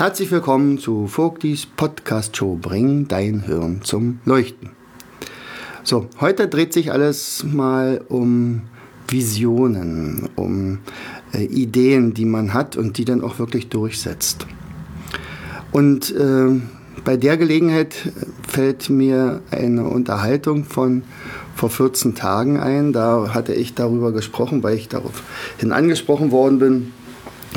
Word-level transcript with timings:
Herzlich 0.00 0.30
willkommen 0.30 0.78
zu 0.78 1.06
Vogtis 1.08 1.66
Podcast 1.66 2.34
Show 2.34 2.56
Bring 2.58 3.06
dein 3.06 3.42
Hirn 3.42 3.82
zum 3.82 4.18
Leuchten. 4.24 4.70
So, 5.84 6.08
heute 6.18 6.48
dreht 6.48 6.72
sich 6.72 6.90
alles 6.90 7.44
mal 7.44 8.00
um 8.08 8.62
Visionen, 9.08 10.30
um 10.36 10.78
äh, 11.34 11.44
Ideen, 11.44 12.14
die 12.14 12.24
man 12.24 12.54
hat 12.54 12.78
und 12.78 12.96
die 12.96 13.04
dann 13.04 13.22
auch 13.22 13.38
wirklich 13.38 13.68
durchsetzt. 13.68 14.46
Und 15.70 16.16
äh, 16.16 16.48
bei 17.04 17.18
der 17.18 17.36
Gelegenheit 17.36 17.94
fällt 18.48 18.88
mir 18.88 19.42
eine 19.50 19.84
Unterhaltung 19.84 20.64
von 20.64 21.02
vor 21.54 21.68
14 21.68 22.14
Tagen 22.14 22.58
ein. 22.58 22.94
Da 22.94 23.34
hatte 23.34 23.52
ich 23.52 23.74
darüber 23.74 24.12
gesprochen, 24.12 24.62
weil 24.62 24.78
ich 24.78 24.88
daraufhin 24.88 25.72
angesprochen 25.72 26.30
worden 26.30 26.58
bin, 26.58 26.92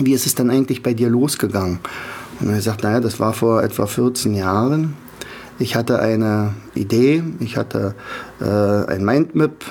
wie 0.02 0.12
ist 0.12 0.26
es 0.26 0.36
dann 0.36 0.50
eigentlich 0.50 0.84
bei 0.84 0.94
dir 0.94 1.10
losgegangen? 1.10 1.80
Und 2.40 2.50
er 2.50 2.62
sagt, 2.62 2.84
naja, 2.84 3.00
das 3.00 3.20
war 3.20 3.34
vor 3.34 3.64
etwa 3.64 3.86
14 3.86 4.34
Jahren. 4.34 4.96
Ich 5.60 5.76
hatte 5.76 6.00
eine 6.00 6.56
Idee, 6.74 7.24
ich 7.40 7.58
hatte 7.58 7.94
äh, 8.42 8.46
ein 8.46 9.06
Mindmap 9.06 9.64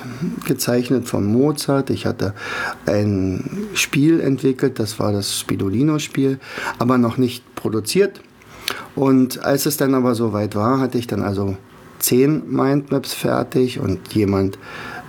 gezeichnet 0.47 1.09
von 1.09 1.27
Mozart, 1.27 1.91
ich 1.91 2.07
hatte 2.07 2.35
ein 2.87 3.69
Spiel 3.75 4.21
entwickelt, 4.21 4.79
das 4.79 5.01
war 5.01 5.13
das 5.13 5.39
Spidolino-Spiel, 5.41 6.39
aber 6.79 6.99
noch 6.99 7.19
nicht 7.19 7.55
produziert. 7.57 8.21
Und 8.95 9.45
als 9.45 9.67
es 9.67 9.77
dann 9.77 9.95
aber 9.95 10.15
soweit 10.15 10.55
war, 10.55 10.79
hatte 10.79 10.99
ich 10.99 11.09
dann 11.09 11.23
also 11.23 11.57
zehn 11.99 12.43
Mindmaps 12.49 13.13
fertig 13.13 13.81
und 13.81 14.13
jemand 14.13 14.59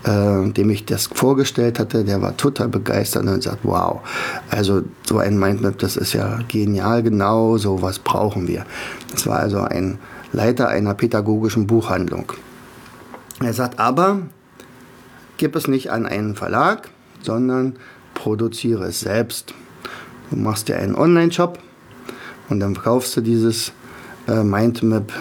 äh, 0.03 0.49
dem 0.49 0.69
ich 0.69 0.85
das 0.85 1.07
vorgestellt 1.07 1.79
hatte, 1.79 2.03
der 2.03 2.21
war 2.21 2.35
total 2.37 2.67
begeistert 2.67 3.25
und 3.25 3.43
sagt, 3.43 3.59
wow, 3.63 4.01
also 4.49 4.83
so 5.07 5.17
ein 5.17 5.37
Mindmap, 5.37 5.77
das 5.79 5.95
ist 5.95 6.13
ja 6.13 6.39
genial, 6.47 7.03
genau 7.03 7.57
so 7.57 7.81
was 7.81 7.99
brauchen 7.99 8.47
wir. 8.47 8.65
Das 9.11 9.27
war 9.27 9.39
also 9.39 9.59
ein 9.61 9.99
Leiter 10.31 10.67
einer 10.67 10.93
pädagogischen 10.93 11.67
Buchhandlung. 11.67 12.33
Er 13.39 13.53
sagt, 13.53 13.79
aber 13.79 14.21
gib 15.37 15.55
es 15.55 15.67
nicht 15.67 15.91
an 15.91 16.05
einen 16.05 16.35
Verlag, 16.35 16.89
sondern 17.21 17.75
produziere 18.13 18.85
es 18.85 18.99
selbst. 18.99 19.53
Du 20.29 20.37
machst 20.37 20.67
dir 20.67 20.77
einen 20.77 20.95
Online-Shop 20.95 21.59
und 22.49 22.59
dann 22.59 22.75
kaufst 22.75 23.15
du 23.17 23.21
dieses 23.21 23.71
äh, 24.27 24.43
Mindmap 24.43 25.11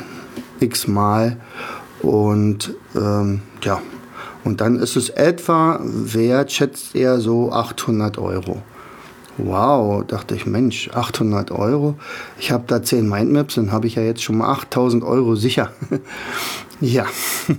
x-mal 0.60 1.36
und 2.00 2.74
ähm, 2.94 3.42
ja, 3.62 3.80
und 4.44 4.60
dann 4.60 4.76
ist 4.76 4.96
es 4.96 5.08
etwa 5.08 5.80
wert, 5.82 6.52
schätzt 6.52 6.94
er 6.94 7.20
so 7.20 7.52
800 7.52 8.18
Euro. 8.18 8.62
Wow, 9.38 10.04
dachte 10.06 10.34
ich, 10.34 10.44
Mensch, 10.44 10.90
800 10.92 11.52
Euro. 11.52 11.94
Ich 12.38 12.52
habe 12.52 12.64
da 12.66 12.82
10 12.82 13.08
Mindmaps, 13.08 13.54
dann 13.54 13.72
habe 13.72 13.86
ich 13.86 13.94
ja 13.94 14.02
jetzt 14.02 14.22
schon 14.22 14.38
mal 14.38 14.52
8000 14.52 15.02
Euro 15.02 15.36
sicher. 15.36 15.72
ja, 16.80 17.06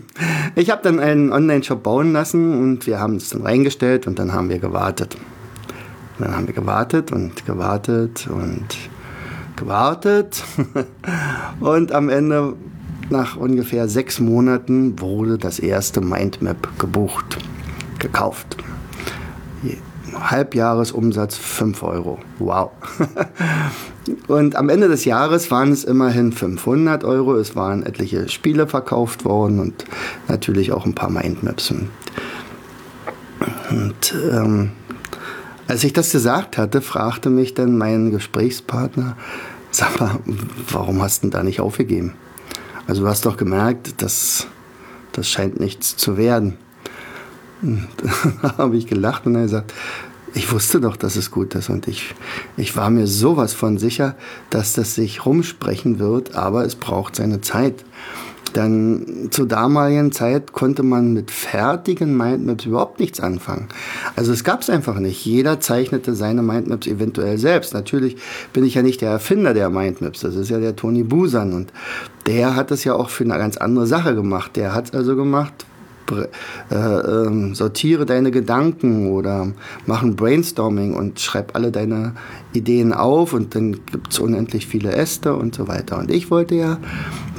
ich 0.55 0.69
habe 0.69 0.83
dann 0.83 0.99
einen 0.99 1.31
Online-Shop 1.31 1.81
bauen 1.81 2.13
lassen 2.13 2.61
und 2.61 2.85
wir 2.85 2.99
haben 2.99 3.15
es 3.15 3.29
dann 3.29 3.41
reingestellt 3.41 4.05
und 4.05 4.19
dann 4.19 4.33
haben 4.33 4.49
wir 4.49 4.59
gewartet. 4.59 5.17
dann 6.19 6.35
haben 6.35 6.45
wir 6.45 6.53
gewartet 6.53 7.11
und 7.11 7.45
gewartet 7.45 8.27
und 8.27 8.67
gewartet. 9.55 10.43
und 11.59 11.91
am 11.91 12.09
Ende 12.09 12.53
nach 13.09 13.35
ungefähr 13.37 13.87
sechs 13.87 14.19
Monaten 14.19 14.99
wurde 14.99 15.37
das 15.37 15.59
erste 15.59 16.01
Mindmap 16.01 16.79
gebucht, 16.79 17.37
gekauft. 17.99 18.57
Halbjahresumsatz 20.19 21.37
5 21.37 21.83
Euro. 21.83 22.19
Wow. 22.39 22.71
Und 24.27 24.55
am 24.55 24.69
Ende 24.69 24.87
des 24.87 25.05
Jahres 25.05 25.49
waren 25.51 25.71
es 25.71 25.83
immerhin 25.83 26.31
500 26.31 27.03
Euro. 27.03 27.35
Es 27.35 27.55
waren 27.55 27.83
etliche 27.83 28.29
Spiele 28.29 28.67
verkauft 28.67 29.25
worden 29.25 29.59
und 29.59 29.85
natürlich 30.27 30.73
auch 30.73 30.85
ein 30.85 30.93
paar 30.93 31.09
Mindmaps. 31.09 31.73
Und, 33.71 34.15
ähm, 34.29 34.71
als 35.67 35.83
ich 35.85 35.93
das 35.93 36.11
gesagt 36.11 36.57
hatte, 36.57 36.81
fragte 36.81 37.29
mich 37.29 37.53
dann 37.53 37.77
mein 37.77 38.11
Gesprächspartner, 38.11 39.15
sag 39.71 39.99
mal, 40.01 40.19
warum 40.69 41.01
hast 41.01 41.23
du 41.23 41.27
denn 41.27 41.31
da 41.31 41.43
nicht 41.43 41.61
aufgegeben? 41.61 42.13
Also 42.87 43.03
du 43.03 43.07
hast 43.07 43.25
doch 43.25 43.37
gemerkt, 43.37 44.01
dass 44.01 44.47
das 45.13 45.29
scheint 45.29 45.59
nichts 45.59 45.95
zu 45.95 46.17
werden. 46.17 46.57
da 48.41 48.57
habe 48.57 48.77
ich 48.77 48.87
gelacht 48.87 49.25
und 49.25 49.35
er 49.35 49.43
gesagt, 49.43 49.73
ich 50.33 50.51
wusste 50.51 50.81
doch, 50.81 50.97
dass 50.97 51.15
es 51.15 51.31
gut 51.31 51.53
ist 51.55 51.69
und 51.69 51.87
ich, 51.87 52.15
ich 52.57 52.75
war 52.75 52.89
mir 52.89 53.07
sowas 53.07 53.53
von 53.53 53.77
sicher, 53.77 54.15
dass 54.49 54.73
das 54.73 54.95
sich 54.95 55.25
rumsprechen 55.25 55.99
wird, 55.99 56.35
aber 56.35 56.65
es 56.65 56.75
braucht 56.75 57.15
seine 57.15 57.41
Zeit. 57.41 57.85
Dann 58.53 59.29
zur 59.31 59.47
damaligen 59.47 60.11
Zeit 60.11 60.53
konnte 60.53 60.83
man 60.83 61.13
mit 61.13 61.31
fertigen 61.31 62.15
Mindmaps 62.15 62.65
überhaupt 62.65 62.99
nichts 62.99 63.19
anfangen. 63.19 63.67
Also 64.15 64.31
es 64.31 64.43
gab 64.43 64.61
es 64.61 64.69
einfach 64.69 64.99
nicht. 64.99 65.25
Jeder 65.25 65.59
zeichnete 65.59 66.13
seine 66.13 66.43
Mindmaps 66.43 66.87
eventuell 66.87 67.37
selbst. 67.37 67.73
Natürlich 67.73 68.17
bin 68.53 68.63
ich 68.63 68.75
ja 68.75 68.83
nicht 68.83 69.01
der 69.01 69.09
Erfinder 69.09 69.53
der 69.53 69.69
Mindmaps. 69.69 70.21
Das 70.21 70.35
ist 70.35 70.49
ja 70.49 70.59
der 70.59 70.75
Tony 70.75 71.03
Busan 71.03 71.53
und 71.53 71.73
der 72.27 72.55
hat 72.55 72.71
es 72.71 72.83
ja 72.83 72.93
auch 72.93 73.09
für 73.09 73.23
eine 73.23 73.37
ganz 73.37 73.57
andere 73.57 73.87
Sache 73.87 74.15
gemacht. 74.15 74.55
Der 74.55 74.73
hat 74.73 74.85
es 74.85 74.93
also 74.93 75.15
gemacht, 75.15 75.65
äh, 76.11 76.75
äh, 76.75 77.53
sortiere 77.53 78.05
deine 78.05 78.31
Gedanken 78.31 79.11
oder 79.11 79.53
mach 79.85 80.03
ein 80.03 80.15
Brainstorming 80.15 80.93
und 80.93 81.19
schreib 81.19 81.55
alle 81.55 81.71
deine 81.71 82.15
Ideen 82.53 82.93
auf 82.93 83.33
und 83.33 83.55
dann 83.55 83.73
gibt 83.85 84.13
es 84.13 84.19
unendlich 84.19 84.67
viele 84.67 84.91
Äste 84.93 85.35
und 85.35 85.55
so 85.55 85.67
weiter. 85.67 85.97
Und 85.97 86.11
ich 86.11 86.31
wollte 86.31 86.55
ja, 86.55 86.77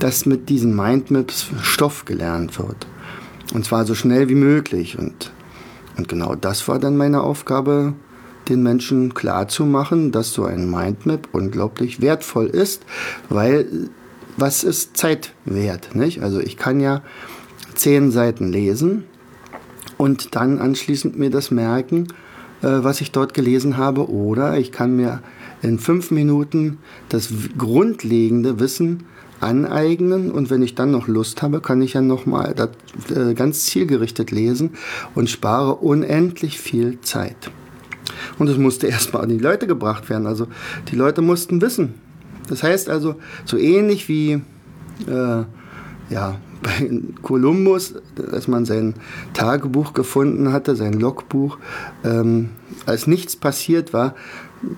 dass 0.01 0.27
mit 0.27 0.49
diesen 0.49 0.75
Mindmaps 0.75 1.47
Stoff 1.63 2.05
gelernt 2.05 2.59
wird. 2.59 2.87
Und 3.53 3.65
zwar 3.65 3.85
so 3.85 3.95
schnell 3.95 4.29
wie 4.29 4.35
möglich. 4.35 4.99
Und, 4.99 5.33
und 5.97 6.09
genau 6.09 6.35
das 6.35 6.67
war 6.69 6.79
dann 6.79 6.97
meine 6.97 7.23
Aufgabe, 7.23 7.95
den 8.49 8.63
Menschen 8.63 9.15
klarzumachen, 9.15 10.13
dass 10.13 10.33
so 10.33 10.45
ein 10.45 10.71
Mindmap 10.71 11.29
unglaublich 11.33 12.01
wertvoll 12.01 12.47
ist, 12.47 12.83
weil 13.29 13.89
was 14.37 14.65
ist 14.65 14.97
Zeit 14.97 15.33
wert? 15.45 15.95
Nicht? 15.95 16.23
Also 16.23 16.41
ich 16.41 16.57
kann 16.57 16.81
ja 16.81 17.03
zehn 17.75 18.11
Seiten 18.11 18.53
lesen 18.53 19.05
und 19.99 20.35
dann 20.35 20.59
anschließend 20.59 21.19
mir 21.19 21.31
das 21.31 21.51
merken, 21.51 22.09
äh, 22.63 22.69
was 22.69 23.01
ich 23.01 23.13
dort 23.13 23.35
gelesen 23.35 23.77
habe. 23.77 24.11
Oder 24.11 24.59
ich 24.59 24.73
kann 24.73 24.97
mir 24.97 25.21
in 25.63 25.79
fünf 25.79 26.11
Minuten 26.11 26.79
das 27.09 27.33
grundlegende 27.57 28.61
Wissen 28.61 29.05
aneignen 29.41 30.31
und 30.31 30.51
wenn 30.51 30.63
ich 30.63 30.75
dann 30.75 30.91
noch 30.91 31.07
Lust 31.09 31.43
habe, 31.43 31.61
kann 31.61 31.83
ich 31.83 31.95
ja 31.95 32.01
nochmal 32.01 32.55
äh, 33.15 33.35
ganz 33.35 33.67
zielgerichtet 33.67 34.31
lesen 34.31 34.71
und 35.15 35.29
spare 35.29 35.77
unendlich 35.77 36.59
viel 36.59 37.01
Zeit. 37.03 37.51
Und 38.39 38.49
es 38.49 38.57
musste 38.57 38.87
erstmal 38.89 39.23
an 39.23 39.29
die 39.29 39.39
Leute 39.39 39.67
gebracht 39.67 40.09
werden. 40.09 40.27
Also 40.27 40.47
die 40.91 40.97
Leute 40.97 41.23
mussten 41.23 41.61
wissen. 41.61 41.95
Das 42.49 42.63
heißt 42.63 42.89
also, 42.89 43.17
so 43.45 43.57
ähnlich 43.57 44.09
wie 44.09 44.43
äh, 45.07 45.45
ja, 46.11 46.39
bei 46.65 46.91
Kolumbus, 47.23 47.95
als 48.33 48.49
man 48.49 48.65
sein 48.65 48.95
Tagebuch 49.35 49.93
gefunden 49.93 50.53
hatte, 50.53 50.75
sein 50.75 50.95
Logbuch, 50.95 51.59
ähm, 52.03 52.51
als 52.87 53.07
nichts 53.07 53.37
passiert 53.37 53.93
war, 53.93 54.15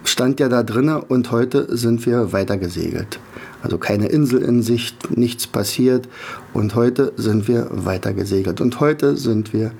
stand 0.05 0.41
ja 0.41 0.49
da 0.49 0.63
drinnen 0.63 1.01
und 1.01 1.31
heute 1.31 1.75
sind 1.77 2.05
wir 2.05 2.33
weitergesegelt. 2.33 3.21
Also 3.63 3.79
keine 3.79 4.09
Insel 4.09 4.43
in 4.43 4.63
Sicht, 4.63 5.17
nichts 5.17 5.47
passiert 5.47 6.09
und 6.53 6.75
heute 6.75 7.13
sind 7.17 7.49
wir 7.49 7.69
weitergesegelt. 7.71 8.61
Und 8.61 8.81
heute 8.81 9.17
sind 9.17 9.53
wir 9.53 9.73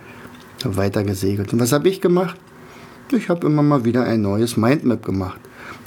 weitergesegelt. 0.65 1.53
Und 1.53 1.61
was 1.61 1.73
habe 1.73 1.89
ich 1.89 2.01
gemacht? 2.01 2.37
Ich 3.13 3.29
habe 3.29 3.47
immer 3.47 3.63
mal 3.63 3.85
wieder 3.85 4.05
ein 4.05 4.23
neues 4.23 4.57
Mindmap 4.57 5.05
gemacht. 5.05 5.41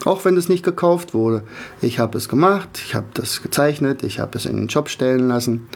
Auch 0.05 0.23
wenn 0.23 0.37
es 0.37 0.47
nicht 0.47 0.63
gekauft 0.63 1.13
wurde. 1.13 1.43
Ich 1.81 1.99
habe 1.99 2.17
es 2.17 2.29
gemacht, 2.29 2.81
ich 2.85 2.95
habe 2.95 3.07
das 3.13 3.41
gezeichnet, 3.41 4.03
ich 4.03 4.19
habe 4.19 4.37
es 4.37 4.45
in 4.45 4.55
den 4.55 4.67
Job 4.67 4.87
stellen 4.89 5.27
lassen 5.27 5.67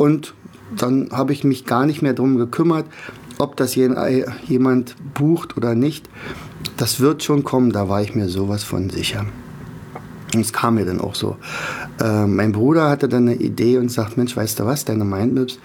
und 0.00 0.32
dann 0.74 1.10
habe 1.12 1.34
ich 1.34 1.44
mich 1.44 1.66
gar 1.66 1.84
nicht 1.84 2.00
mehr 2.00 2.14
darum 2.14 2.38
gekümmert, 2.38 2.86
ob 3.36 3.56
das 3.56 3.74
jemand 3.74 4.96
bucht 5.12 5.58
oder 5.58 5.74
nicht. 5.74 6.08
Das 6.78 7.00
wird 7.00 7.22
schon 7.22 7.44
kommen, 7.44 7.70
da 7.70 7.90
war 7.90 8.00
ich 8.00 8.14
mir 8.14 8.30
sowas 8.30 8.64
von 8.64 8.88
sicher. 8.88 9.26
Und 10.32 10.40
es 10.40 10.54
kam 10.54 10.76
mir 10.76 10.86
dann 10.86 11.02
auch 11.02 11.14
so. 11.14 11.36
Äh, 12.00 12.26
mein 12.26 12.52
Bruder 12.52 12.88
hatte 12.88 13.10
dann 13.10 13.28
eine 13.28 13.36
Idee 13.36 13.76
und 13.76 13.90
sagt, 13.90 14.16
Mensch, 14.16 14.34
weißt 14.34 14.60
du 14.60 14.64
was, 14.64 14.86
deine 14.86 15.04
Mindmaps, 15.04 15.58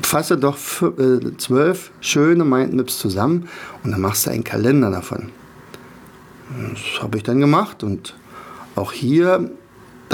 fasse 0.00 0.38
doch 0.38 0.56
äh, 0.80 1.36
zwölf 1.36 1.90
schöne 2.00 2.46
Mindmaps 2.46 2.98
zusammen 2.98 3.50
und 3.82 3.90
dann 3.90 4.00
machst 4.00 4.24
du 4.24 4.30
einen 4.30 4.44
Kalender 4.44 4.90
davon. 4.90 5.28
Das 6.72 7.02
habe 7.02 7.18
ich 7.18 7.22
dann 7.22 7.38
gemacht 7.38 7.82
und 7.82 8.16
auch 8.76 8.92
hier, 8.92 9.50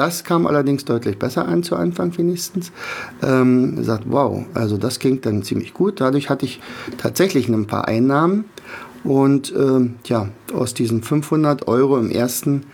das 0.01 0.25
kam 0.25 0.47
allerdings 0.47 0.87
deutlich 0.87 1.19
besser 1.19 1.47
an 1.47 1.63
zu 1.63 1.77
Anfang 1.77 2.17
wenigstens. 2.17 2.73
Ähm, 3.23 3.85
sagt, 3.85 4.05
wow, 4.07 4.47
also 4.55 4.79
das 4.79 4.99
ging 4.99 5.21
dann 5.21 5.43
ziemlich 5.43 5.75
gut. 5.75 6.01
Dadurch 6.01 6.31
hatte 6.31 6.47
ich 6.47 6.63
tatsächlich 6.97 7.51
ein 7.51 7.67
paar 7.67 7.87
Einnahmen 7.87 8.47
und 9.05 9.53
ähm, 9.55 9.97
ja, 10.07 10.31
aus 10.55 10.73
diesen 10.73 11.03
500 11.03 11.69
Euro 11.69 11.99
im 11.99 12.11
ersten 12.11 12.65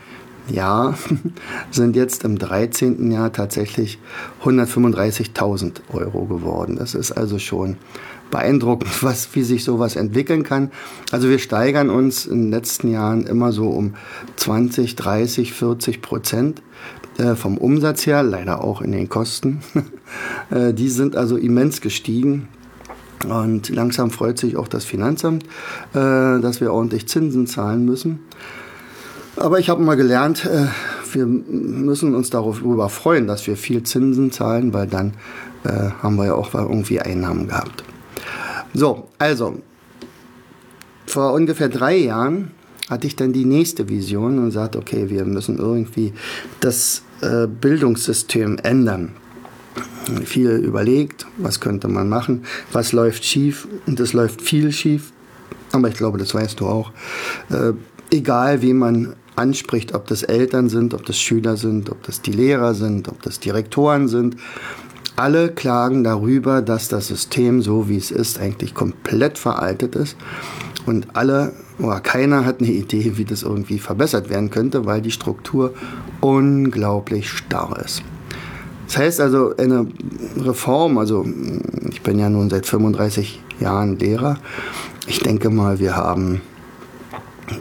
Jahr 0.48 0.96
sind 1.72 1.96
jetzt 1.96 2.22
im 2.22 2.38
13. 2.38 3.10
Jahr 3.10 3.32
tatsächlich 3.32 3.98
135.000 4.44 5.80
Euro 5.92 6.26
geworden. 6.26 6.76
Das 6.76 6.94
ist 6.94 7.10
also 7.10 7.40
schon 7.40 7.76
beeindruckend, 8.30 8.90
was, 9.02 9.34
wie 9.34 9.42
sich 9.42 9.64
sowas 9.64 9.96
entwickeln 9.96 10.44
kann. 10.44 10.70
Also 11.10 11.28
wir 11.28 11.40
steigern 11.40 11.90
uns 11.90 12.24
in 12.24 12.42
den 12.42 12.50
letzten 12.52 12.88
Jahren 12.92 13.26
immer 13.26 13.50
so 13.50 13.68
um 13.68 13.94
20, 14.36 14.94
30, 14.94 15.52
40 15.52 16.02
Prozent 16.02 16.62
äh, 17.18 17.34
vom 17.34 17.56
Umsatz 17.56 18.06
her, 18.06 18.22
leider 18.22 18.62
auch 18.62 18.82
in 18.82 18.92
den 18.92 19.08
Kosten. 19.08 19.60
Äh, 20.48 20.72
die 20.72 20.88
sind 20.88 21.16
also 21.16 21.36
immens 21.36 21.80
gestiegen. 21.80 22.46
Und 23.28 23.68
langsam 23.70 24.12
freut 24.12 24.38
sich 24.38 24.56
auch 24.56 24.68
das 24.68 24.84
Finanzamt, 24.84 25.42
äh, 25.42 25.48
dass 25.94 26.60
wir 26.60 26.72
ordentlich 26.72 27.08
Zinsen 27.08 27.48
zahlen 27.48 27.84
müssen. 27.84 28.20
Aber 29.34 29.58
ich 29.58 29.68
habe 29.68 29.82
mal 29.82 29.96
gelernt, 29.96 30.48
wir 31.12 31.26
müssen 31.26 32.14
uns 32.14 32.30
darüber 32.30 32.88
freuen, 32.88 33.26
dass 33.26 33.48
wir 33.48 33.56
viel 33.56 33.82
Zinsen 33.82 34.30
zahlen, 34.30 34.72
weil 34.72 34.86
dann 34.86 35.14
haben 35.64 36.14
wir 36.14 36.26
ja 36.26 36.34
auch 36.34 36.54
irgendwie 36.54 37.00
Einnahmen 37.00 37.48
gehabt. 37.48 37.82
So, 38.72 39.08
also, 39.18 39.60
vor 41.06 41.32
ungefähr 41.32 41.68
drei 41.68 41.96
Jahren 41.96 42.52
hatte 42.88 43.06
ich 43.06 43.16
dann 43.16 43.32
die 43.32 43.44
nächste 43.44 43.88
Vision 43.88 44.38
und 44.38 44.52
sagte, 44.52 44.78
okay, 44.78 45.10
wir 45.10 45.24
müssen 45.24 45.58
irgendwie 45.58 46.12
das 46.60 47.02
äh, 47.20 47.46
Bildungssystem 47.46 48.58
ändern. 48.62 49.12
Viel 50.24 50.50
überlegt, 50.50 51.26
was 51.36 51.60
könnte 51.60 51.88
man 51.88 52.08
machen, 52.08 52.44
was 52.72 52.92
läuft 52.92 53.24
schief 53.24 53.66
und 53.86 53.98
es 54.00 54.12
läuft 54.12 54.40
viel 54.40 54.72
schief. 54.72 55.12
Aber 55.72 55.88
ich 55.88 55.94
glaube, 55.94 56.18
das 56.18 56.34
weißt 56.34 56.60
du 56.60 56.66
auch. 56.66 56.92
Äh, 57.50 57.72
egal, 58.10 58.62
wie 58.62 58.72
man 58.72 59.14
anspricht, 59.34 59.94
ob 59.94 60.06
das 60.06 60.22
Eltern 60.22 60.68
sind, 60.68 60.94
ob 60.94 61.04
das 61.04 61.18
Schüler 61.18 61.56
sind, 61.56 61.90
ob 61.90 62.02
das 62.04 62.22
die 62.22 62.32
Lehrer 62.32 62.74
sind, 62.74 63.08
ob 63.08 63.20
das 63.22 63.40
Direktoren 63.40 64.08
sind, 64.08 64.36
alle 65.16 65.50
klagen 65.50 66.04
darüber, 66.04 66.62
dass 66.62 66.88
das 66.88 67.08
System, 67.08 67.62
so 67.62 67.88
wie 67.88 67.96
es 67.96 68.10
ist, 68.10 68.38
eigentlich 68.38 68.74
komplett 68.74 69.38
veraltet 69.38 69.96
ist. 69.96 70.16
Und 70.84 71.16
alle 71.16 71.52
oder 71.78 72.00
keiner 72.00 72.44
hat 72.44 72.60
eine 72.60 72.70
Idee, 72.70 73.12
wie 73.16 73.24
das 73.24 73.42
irgendwie 73.42 73.78
verbessert 73.78 74.30
werden 74.30 74.50
könnte, 74.50 74.86
weil 74.86 75.02
die 75.02 75.10
Struktur 75.10 75.74
unglaublich 76.20 77.28
starr 77.28 77.78
ist. 77.84 78.02
Das 78.86 78.98
heißt 78.98 79.20
also, 79.20 79.56
eine 79.56 79.86
Reform, 80.36 80.98
also 80.98 81.26
ich 81.90 82.02
bin 82.02 82.18
ja 82.18 82.30
nun 82.30 82.50
seit 82.50 82.66
35 82.66 83.42
Jahren 83.60 83.98
Lehrer, 83.98 84.38
ich 85.06 85.20
denke 85.20 85.50
mal, 85.50 85.78
wir 85.78 85.96
haben 85.96 86.40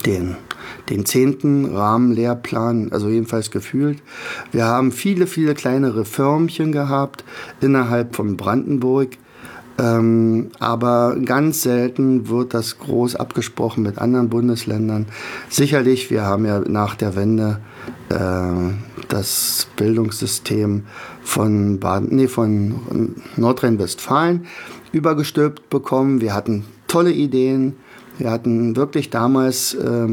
den 0.05 0.35
den 0.89 1.05
zehnten 1.05 1.65
Rahmenlehrplan, 1.75 2.91
also 2.91 3.09
jedenfalls 3.09 3.51
gefühlt. 3.51 4.01
Wir 4.51 4.65
haben 4.65 4.91
viele, 4.91 5.27
viele 5.27 5.53
kleinere 5.55 6.05
Firmchen 6.05 6.71
gehabt 6.71 7.23
innerhalb 7.61 8.15
von 8.15 8.37
Brandenburg. 8.37 9.17
Ähm, 9.77 10.51
aber 10.59 11.17
ganz 11.25 11.63
selten 11.63 12.29
wird 12.29 12.53
das 12.53 12.79
groß 12.79 13.15
abgesprochen 13.17 13.83
mit 13.83 13.97
anderen 13.97 14.29
Bundesländern. 14.29 15.07
Sicherlich, 15.49 16.09
wir 16.09 16.23
haben 16.23 16.45
ja 16.45 16.59
nach 16.59 16.95
der 16.95 17.15
Wende 17.15 17.59
äh, 18.09 18.73
das 19.09 19.67
Bildungssystem 19.75 20.83
von, 21.23 21.79
nee, 22.09 22.27
von 22.27 23.15
Nordrhein-Westfalen 23.35 24.45
übergestülpt 24.93 25.69
bekommen. 25.69 26.21
Wir 26.21 26.33
hatten 26.33 26.63
tolle 26.87 27.11
Ideen. 27.11 27.75
Wir 28.17 28.31
hatten 28.31 28.77
wirklich 28.77 29.09
damals 29.09 29.73
äh, 29.73 30.07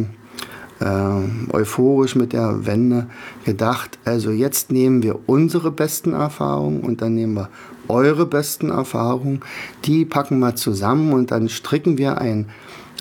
äh, 0.82 1.52
euphorisch 1.52 2.16
mit 2.16 2.32
der 2.32 2.66
Wende 2.66 3.06
gedacht, 3.44 3.98
also 4.04 4.30
jetzt 4.30 4.72
nehmen 4.72 5.02
wir 5.02 5.20
unsere 5.26 5.70
besten 5.70 6.12
Erfahrungen 6.12 6.80
und 6.80 7.00
dann 7.00 7.14
nehmen 7.14 7.34
wir 7.34 7.48
eure 7.92 8.26
besten 8.26 8.70
Erfahrungen, 8.70 9.40
die 9.84 10.04
packen 10.04 10.38
wir 10.40 10.56
zusammen 10.56 11.12
und 11.12 11.30
dann 11.30 11.48
stricken 11.48 11.98
wir 11.98 12.18
ein, 12.18 12.48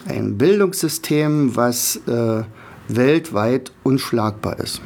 ein 0.07 0.37
Bildungssystem, 0.37 1.55
was 1.55 2.01
äh, 2.07 2.43
weltweit 2.87 3.71
unschlagbar 3.83 4.59
ist. 4.59 4.81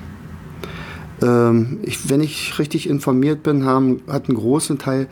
Ähm, 1.21 1.79
ich, 1.83 2.09
wenn 2.09 2.21
ich 2.21 2.59
richtig 2.59 2.89
informiert 2.89 3.43
bin, 3.43 3.65
haben, 3.65 4.01
hat 4.07 4.27
ein 4.27 4.35
großer 4.35 4.77
Teil 4.77 5.07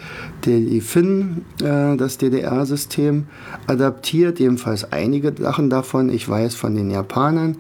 der 0.46 0.60
die 0.60 0.82
Finnen 0.82 1.46
äh, 1.62 1.96
das 1.96 2.18
DDR-System 2.18 3.28
adaptiert, 3.68 4.40
jedenfalls 4.40 4.92
einige 4.92 5.34
Sachen 5.38 5.70
davon. 5.70 6.10
Ich 6.10 6.28
weiß 6.28 6.56
von 6.56 6.76
den 6.76 6.92
Japanern, 6.92 7.58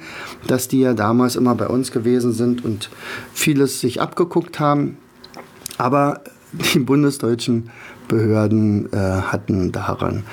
dass 0.47 0.67
die 0.67 0.81
ja 0.81 0.93
damals 0.93 1.35
immer 1.35 1.55
bei 1.55 1.67
uns 1.67 1.91
gewesen 1.91 2.33
sind 2.33 2.65
und 2.65 2.89
vieles 3.33 3.79
sich 3.79 4.01
abgeguckt 4.01 4.59
haben. 4.59 4.97
Aber 5.77 6.21
die 6.53 6.79
bundesdeutschen 6.79 7.69
Behörden 8.07 8.91
äh, 8.91 8.97
hatten 8.97 9.71
daran 9.71 10.23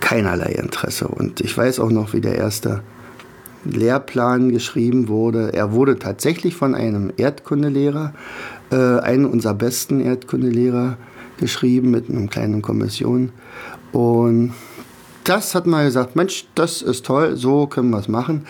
keinerlei 0.00 0.52
Interesse. 0.52 1.08
Und 1.08 1.40
ich 1.40 1.56
weiß 1.56 1.80
auch 1.80 1.90
noch, 1.90 2.12
wie 2.12 2.20
der 2.20 2.36
erste 2.36 2.82
Lehrplan 3.64 4.50
geschrieben 4.50 5.08
wurde. 5.08 5.52
Er 5.52 5.72
wurde 5.72 5.98
tatsächlich 5.98 6.56
von 6.56 6.74
einem 6.74 7.12
Erdkundelehrer, 7.16 8.14
äh, 8.70 8.76
einem 8.76 9.26
unserer 9.26 9.54
besten 9.54 10.00
Erdkundelehrer, 10.00 10.96
geschrieben 11.38 11.90
mit 11.90 12.10
einer 12.10 12.26
kleinen 12.26 12.62
Kommission. 12.62 13.32
Und 13.92 14.52
das 15.24 15.54
hat 15.54 15.66
man 15.66 15.84
gesagt, 15.84 16.16
Mensch, 16.16 16.46
das 16.54 16.82
ist 16.82 17.06
toll, 17.06 17.36
so 17.36 17.66
können 17.66 17.90
wir 17.90 17.98
es 17.98 18.08
machen. 18.08 18.46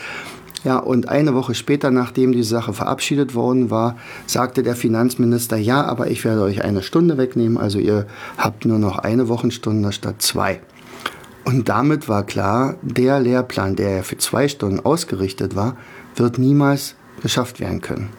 Ja, 0.63 0.79
und 0.79 1.09
eine 1.09 1.35
Woche 1.35 1.55
später, 1.55 1.91
nachdem 1.91 2.33
die 2.33 2.43
Sache 2.43 2.75
verabschiedet 2.75 3.35
worden 3.35 3.71
war, 3.71 3.97
sagte 4.27 4.63
der 4.63 4.77
Finanzminister, 4.77 5.57
ja, 5.57 5.85
aber 5.85 6.11
ich 6.11 6.25
werde 6.25 6.43
euch 6.43 6.63
eine 6.63 6.83
Stunde 6.83 7.17
wegnehmen, 7.17 7.57
also 7.57 7.79
ihr 7.79 8.07
habt 8.37 8.67
nur 8.67 8.79
noch 8.79 8.99
eine 8.99 9.29
Wochenstunde 9.29 9.93
statt 9.93 10.17
zwei. 10.21 10.61
Und 11.45 11.71
damit 11.71 12.09
war 12.09 12.25
klar, 12.25 12.77
der 12.83 13.21
Lehrplan, 13.21 13.75
der 13.75 13.97
ja 13.97 14.03
für 14.03 14.19
zwei 14.19 14.49
Stunden 14.49 14.81
ausgerichtet 14.81 15.57
war, 15.57 15.77
wird 16.15 16.39
niemals 16.39 16.95
geschafft 17.23 17.59
werden 17.61 17.81
können. 17.81 18.11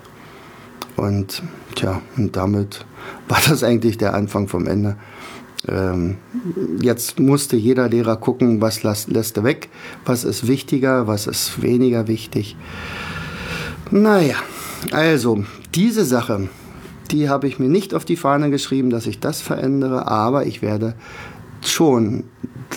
Und 0.97 1.43
tja, 1.75 2.01
und 2.17 2.35
damit 2.35 2.85
war 3.27 3.39
das 3.47 3.63
eigentlich 3.63 3.97
der 3.97 4.15
Anfang 4.15 4.47
vom 4.47 4.67
Ende. 4.67 4.97
Ähm, 5.67 6.17
jetzt 6.81 7.19
musste 7.19 7.55
jeder 7.55 7.89
Lehrer 7.89 8.17
gucken, 8.17 8.61
was 8.61 8.83
lässt, 8.83 9.09
lässt 9.09 9.37
er 9.37 9.43
weg, 9.43 9.69
was 10.05 10.23
ist 10.23 10.47
wichtiger, 10.47 11.07
was 11.07 11.27
ist 11.27 11.61
weniger 11.61 12.07
wichtig. 12.07 12.55
Naja, 13.91 14.37
also 14.91 15.43
diese 15.75 16.05
Sache, 16.05 16.49
die 17.11 17.29
habe 17.29 17.47
ich 17.47 17.59
mir 17.59 17.69
nicht 17.69 17.93
auf 17.93 18.05
die 18.05 18.15
Fahne 18.15 18.49
geschrieben, 18.49 18.89
dass 18.89 19.05
ich 19.05 19.19
das 19.19 19.41
verändere, 19.41 20.07
aber 20.07 20.45
ich 20.45 20.61
werde 20.61 20.95
schon 21.63 22.23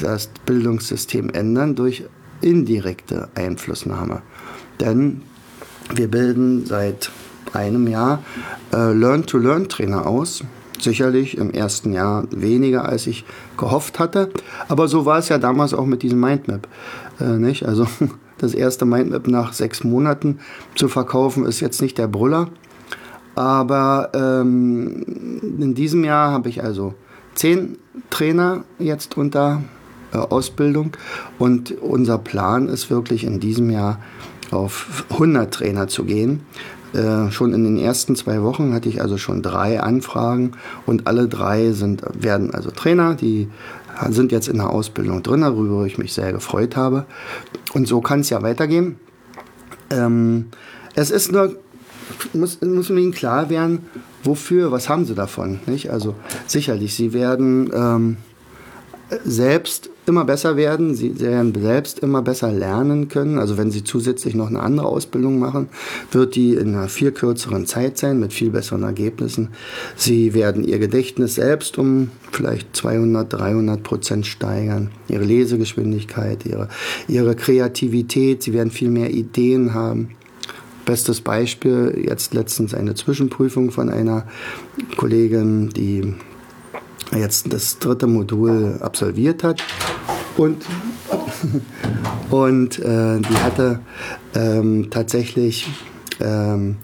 das 0.02 0.28
Bildungssystem 0.44 1.30
ändern 1.30 1.74
durch 1.74 2.04
indirekte 2.40 3.28
Einflussnahme. 3.34 4.22
Denn 4.80 5.22
wir 5.94 6.08
bilden 6.08 6.66
seit 6.66 7.10
einem 7.52 7.86
Jahr 7.86 8.22
äh, 8.72 8.92
Learn-to-Learn-Trainer 8.92 10.06
aus. 10.06 10.42
Sicherlich 10.84 11.38
im 11.38 11.50
ersten 11.50 11.94
Jahr 11.94 12.24
weniger, 12.30 12.86
als 12.86 13.06
ich 13.06 13.24
gehofft 13.56 13.98
hatte. 13.98 14.28
Aber 14.68 14.86
so 14.86 15.06
war 15.06 15.18
es 15.18 15.30
ja 15.30 15.38
damals 15.38 15.72
auch 15.72 15.86
mit 15.86 16.02
diesem 16.02 16.20
Mindmap. 16.20 16.68
Äh, 17.18 17.38
nicht? 17.38 17.64
Also 17.66 17.86
das 18.38 18.52
erste 18.52 18.84
Mindmap 18.84 19.26
nach 19.26 19.54
sechs 19.54 19.82
Monaten 19.82 20.40
zu 20.74 20.88
verkaufen, 20.88 21.46
ist 21.46 21.60
jetzt 21.60 21.80
nicht 21.80 21.96
der 21.96 22.06
Brüller. 22.06 22.50
Aber 23.34 24.10
ähm, 24.14 25.40
in 25.58 25.74
diesem 25.74 26.04
Jahr 26.04 26.32
habe 26.32 26.50
ich 26.50 26.62
also 26.62 26.92
zehn 27.34 27.78
Trainer 28.10 28.64
jetzt 28.78 29.16
unter 29.16 29.62
äh, 30.12 30.18
Ausbildung 30.18 30.96
und 31.38 31.72
unser 31.80 32.18
Plan 32.18 32.68
ist 32.68 32.90
wirklich 32.90 33.24
in 33.24 33.40
diesem 33.40 33.70
Jahr 33.70 34.00
auf 34.50 35.06
100 35.10 35.52
Trainer 35.52 35.88
zu 35.88 36.04
gehen. 36.04 36.42
Äh, 36.94 37.30
schon 37.30 37.52
in 37.52 37.64
den 37.64 37.76
ersten 37.76 38.16
zwei 38.16 38.42
Wochen 38.42 38.72
hatte 38.72 38.88
ich 38.88 39.02
also 39.02 39.18
schon 39.18 39.42
drei 39.42 39.80
Anfragen 39.80 40.52
und 40.86 41.06
alle 41.06 41.28
drei 41.28 41.72
sind, 41.72 42.02
werden 42.14 42.54
also 42.54 42.70
Trainer, 42.70 43.14
die 43.14 43.48
sind 44.10 44.32
jetzt 44.32 44.48
in 44.48 44.56
der 44.56 44.70
Ausbildung 44.70 45.22
drin, 45.22 45.42
darüber 45.42 45.84
ich 45.84 45.98
mich 45.98 46.14
sehr 46.14 46.32
gefreut 46.32 46.76
habe. 46.76 47.04
Und 47.74 47.86
so 47.86 48.00
kann 48.00 48.20
es 48.20 48.30
ja 48.30 48.42
weitergehen. 48.42 48.96
Ähm, 49.90 50.46
Es 50.96 51.10
ist 51.10 51.32
nur, 51.32 51.56
muss, 52.32 52.60
muss 52.62 52.90
ihnen 52.90 53.12
klar 53.12 53.50
werden, 53.50 53.80
wofür, 54.22 54.70
was 54.70 54.88
haben 54.88 55.04
sie 55.04 55.14
davon. 55.14 55.58
Nicht? 55.66 55.90
Also 55.90 56.14
sicherlich, 56.46 56.94
sie 56.94 57.12
werden 57.12 57.70
ähm, 57.74 58.16
selbst 59.24 59.90
immer 60.06 60.24
besser 60.24 60.56
werden, 60.56 60.94
sie 60.94 61.18
werden 61.20 61.54
selbst 61.58 61.98
immer 62.00 62.22
besser 62.22 62.52
lernen 62.52 63.08
können. 63.08 63.38
Also 63.38 63.56
wenn 63.56 63.70
sie 63.70 63.84
zusätzlich 63.84 64.34
noch 64.34 64.48
eine 64.48 64.60
andere 64.60 64.86
Ausbildung 64.86 65.38
machen, 65.38 65.68
wird 66.12 66.34
die 66.34 66.54
in 66.54 66.74
einer 66.74 66.88
viel 66.88 67.12
kürzeren 67.12 67.66
Zeit 67.66 67.98
sein, 67.98 68.20
mit 68.20 68.32
viel 68.32 68.50
besseren 68.50 68.82
Ergebnissen. 68.82 69.48
Sie 69.96 70.34
werden 70.34 70.64
ihr 70.64 70.78
Gedächtnis 70.78 71.36
selbst 71.36 71.78
um 71.78 72.10
vielleicht 72.32 72.76
200, 72.76 73.32
300 73.32 73.82
Prozent 73.82 74.26
steigern, 74.26 74.90
ihre 75.08 75.24
Lesegeschwindigkeit, 75.24 76.44
ihre, 76.44 76.68
ihre 77.08 77.34
Kreativität, 77.34 78.42
sie 78.42 78.52
werden 78.52 78.70
viel 78.70 78.90
mehr 78.90 79.10
Ideen 79.10 79.74
haben. 79.74 80.10
Bestes 80.84 81.22
Beispiel, 81.22 82.04
jetzt 82.06 82.34
letztens 82.34 82.74
eine 82.74 82.94
Zwischenprüfung 82.94 83.70
von 83.70 83.88
einer 83.88 84.26
Kollegin, 84.98 85.70
die 85.70 86.14
jetzt 87.12 87.52
das 87.52 87.78
dritte 87.78 88.06
Modul 88.06 88.78
absolviert 88.80 89.42
hat. 89.42 89.62
Und, 90.36 90.64
und 92.30 92.78
äh, 92.78 93.20
die 93.20 93.36
hatte 93.36 93.80
ähm, 94.34 94.88
tatsächlich, 94.90 95.68
ähm, 96.20 96.76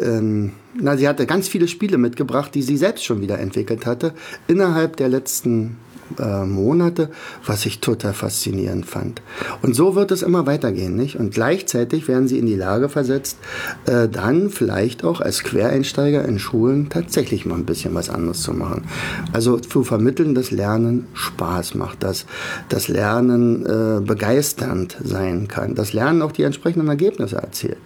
ähm, 0.00 0.52
na, 0.74 0.96
sie 0.96 1.08
hatte 1.08 1.26
ganz 1.26 1.48
viele 1.48 1.68
Spiele 1.68 1.98
mitgebracht, 1.98 2.54
die 2.54 2.62
sie 2.62 2.76
selbst 2.76 3.04
schon 3.04 3.20
wieder 3.20 3.38
entwickelt 3.38 3.86
hatte, 3.86 4.12
innerhalb 4.48 4.96
der 4.96 5.08
letzten 5.08 5.76
äh, 6.18 6.44
Monate, 6.44 7.10
was 7.46 7.66
ich 7.66 7.80
total 7.80 8.12
faszinierend 8.12 8.86
fand. 8.86 9.22
Und 9.62 9.74
so 9.74 9.94
wird 9.94 10.10
es 10.10 10.22
immer 10.22 10.46
weitergehen, 10.46 10.96
nicht? 10.96 11.16
Und 11.16 11.34
gleichzeitig 11.34 12.08
werden 12.08 12.28
sie 12.28 12.38
in 12.38 12.46
die 12.46 12.56
Lage 12.56 12.88
versetzt, 12.88 13.38
äh, 13.86 14.08
dann 14.08 14.50
vielleicht 14.50 15.04
auch 15.04 15.20
als 15.20 15.42
Quereinsteiger 15.42 16.24
in 16.24 16.38
Schulen 16.38 16.88
tatsächlich 16.88 17.46
mal 17.46 17.56
ein 17.56 17.66
bisschen 17.66 17.94
was 17.94 18.10
anderes 18.10 18.42
zu 18.42 18.52
machen. 18.52 18.84
Also 19.32 19.58
zu 19.58 19.84
vermitteln, 19.84 20.34
dass 20.34 20.50
Lernen 20.50 21.06
Spaß 21.14 21.74
macht, 21.74 22.02
dass 22.02 22.26
das 22.68 22.88
Lernen 22.88 23.66
äh, 23.66 24.00
begeisternd 24.00 24.96
sein 25.02 25.48
kann, 25.48 25.74
dass 25.74 25.92
Lernen 25.92 26.22
auch 26.22 26.32
die 26.32 26.42
entsprechenden 26.42 26.88
Ergebnisse 26.88 27.36
erzielt. 27.36 27.78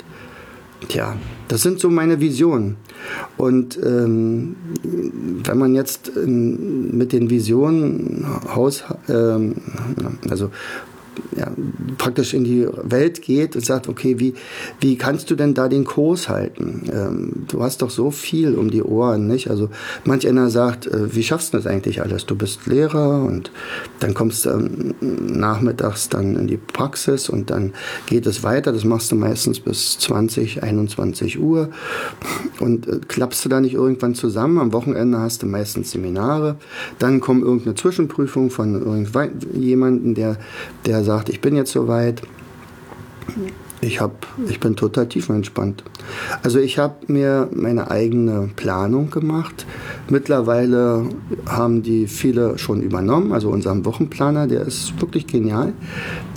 Tja, 0.87 1.17
das 1.49 1.63
sind 1.63 1.81
so 1.81 1.91
meine 1.91 2.21
Visionen. 2.21 2.77
Und 3.37 3.79
ähm, 3.85 4.57
wenn 5.45 5.59
man 5.59 5.75
jetzt 5.75 6.13
ähm, 6.17 6.97
mit 6.97 7.13
den 7.13 7.31
Visionen 7.31 8.25
Haus, 8.55 8.85
ähm, 9.09 9.57
also 10.31 10.51
ja, 11.37 11.51
praktisch 11.97 12.35
in 12.35 12.45
die 12.45 12.67
Welt 12.83 13.23
geht 13.23 13.57
und 13.57 13.65
sagt, 13.65 13.89
okay, 13.89 14.19
wie, 14.19 14.35
wie 14.81 14.97
kannst 14.97 15.31
du 15.31 15.35
denn 15.35 15.55
da 15.55 15.69
den 15.69 15.85
Kurs 15.85 16.29
halten? 16.29 16.85
Ähm, 16.93 17.33
du 17.49 17.63
hast 17.63 17.83
doch 17.83 17.91
so 17.91 18.11
viel 18.11 18.55
um 18.55 18.71
die 18.71 18.83
Ohren, 18.83 19.27
nicht? 19.27 19.51
Also 19.51 19.71
manch 20.05 20.27
einer 20.29 20.51
sagt, 20.51 20.87
äh, 20.87 21.15
wie 21.15 21.23
schaffst 21.23 21.53
du 21.53 21.59
das 21.59 21.67
eigentlich 21.67 22.03
alles? 22.03 22.27
Du 22.27 22.37
bist 22.37 22.67
Lehrer 22.67 23.23
und 23.25 23.51
dann 24.01 24.15
kommst 24.15 24.47
du 24.47 24.51
ähm, 24.51 24.95
nachmittags 25.01 26.09
dann 26.09 26.37
in 26.37 26.47
die 26.47 26.57
Praxis 26.57 27.29
und 27.29 27.51
dann 27.51 27.73
geht 28.07 28.27
es 28.27 28.43
weiter. 28.43 28.73
Das 28.73 28.85
machst 28.85 29.13
du 29.13 29.17
meistens 29.17 29.61
bis 29.61 29.99
20, 29.99 30.63
21 30.63 31.39
Uhr 31.39 31.71
und 32.61 32.87
äh, 32.87 33.01
klappst 33.07 33.45
du 33.45 33.49
da 33.49 33.61
nicht 33.61 33.75
irgendwann 33.75 34.15
zusammen. 34.15 34.59
Am 34.59 34.73
Wochenende 34.73 35.19
hast 35.19 35.43
du 35.43 35.47
meistens 35.47 35.91
Seminare. 35.91 36.57
Dann 36.99 37.21
kommt 37.21 37.43
irgendeine 37.43 37.75
Zwischenprüfung 37.75 38.51
von 38.51 38.75
irgendjemandem, 38.75 40.15
der, 40.15 40.37
der 40.87 41.05
sagt, 41.09 41.31
ich 41.31 41.41
bin 41.41 41.57
jetzt 41.57 41.73
soweit. 41.73 42.21
Ich, 43.81 44.01
hab, 44.01 44.27
ich 44.47 44.61
bin 44.61 44.77
total 44.77 45.09
tiefenentspannt. 45.09 45.85
Also 46.43 46.59
ich 46.59 46.79
habe 46.79 46.97
mir 47.07 47.49
meine 47.55 47.91
eigene 47.91 48.51
Planung 48.57 49.09
gemacht. 49.11 49.65
Mittlerweile 50.11 51.09
haben 51.47 51.83
die 51.83 52.09
viele 52.09 52.59
schon 52.59 52.83
übernommen. 52.83 53.33
Also 53.33 53.49
unseren 53.49 53.87
Wochenplaner, 53.87 54.49
der 54.49 54.63
ist 54.63 55.01
wirklich 55.01 55.27
genial. 55.27 55.73